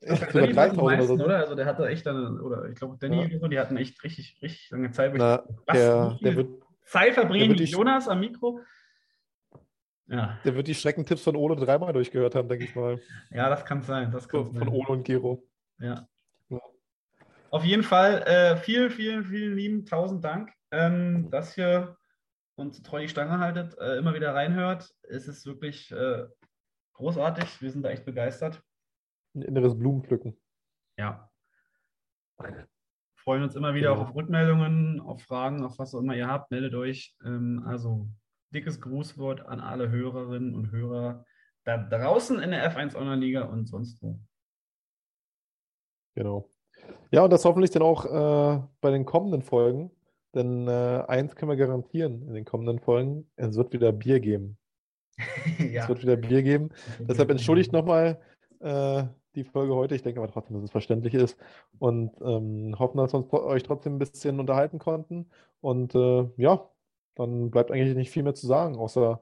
[0.00, 1.24] Ich glaub, bei sogar Danny waren die 3000 oder so.
[1.24, 1.36] oder?
[1.38, 3.48] Also der hatte echt dann, oder ich glaube, Danny Ja.
[3.48, 5.12] die hatten echt richtig, richtig lange Zeit.
[5.14, 8.60] Na, Was, der, wird, Zeit verbringen die- Jonas am Mikro?
[10.06, 13.00] Ja, der wird die Streckentipps von Ole dreimal durchgehört haben, denke ich mal.
[13.30, 14.10] ja, das kann sein.
[14.10, 14.68] Das kann Von sein.
[14.68, 15.46] Ole und Gero.
[15.78, 16.08] Ja.
[16.48, 16.58] Ja.
[17.50, 21.96] Auf jeden Fall äh, vielen, vielen, vielen lieben tausend Dank, ähm, dass ihr
[22.56, 24.90] uns treu die Stange haltet, äh, immer wieder reinhört.
[25.02, 26.24] Es ist wirklich äh,
[26.94, 27.62] großartig.
[27.62, 28.60] Wir sind da echt begeistert.
[29.34, 30.36] Ein inneres Blumenpflücken.
[30.98, 31.30] Ja.
[33.16, 34.02] Freuen uns immer wieder Genau.
[34.02, 36.50] auch auf Rückmeldungen, auf Fragen, auf was auch immer ihr habt.
[36.50, 37.14] Meldet euch.
[37.24, 38.08] Ähm, also
[38.52, 41.24] dickes Grußwort an alle Hörerinnen und Hörer
[41.64, 44.18] da draußen in der F1 Online-Liga und sonst wo.
[46.16, 46.50] Genau.
[47.12, 49.90] Ja, und das hoffentlich dann auch äh, bei den kommenden Folgen.
[50.34, 54.58] Denn äh, eins können wir garantieren in den kommenden Folgen: es wird wieder Bier geben.
[55.58, 55.82] ja.
[55.82, 56.70] Es wird wieder Bier geben.
[57.00, 58.20] Deshalb entschuldigt nochmal
[58.60, 59.04] äh,
[59.34, 59.94] die Folge heute.
[59.94, 61.38] Ich denke aber trotzdem, dass es verständlich ist.
[61.78, 65.30] Und ähm, hoffen, dass wir uns euch trotzdem ein bisschen unterhalten konnten.
[65.60, 66.68] Und äh, ja,
[67.14, 69.20] dann bleibt eigentlich nicht viel mehr zu sagen, außer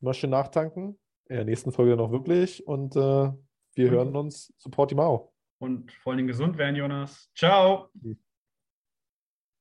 [0.00, 0.98] immer schön nachtanken.
[1.28, 2.66] In der nächsten Folge auch wirklich.
[2.66, 3.32] Und äh,
[3.74, 5.32] wir hören uns zu Portimao.
[5.58, 7.30] Und vor allem gesund werden, Jonas.
[7.34, 7.88] Ciao.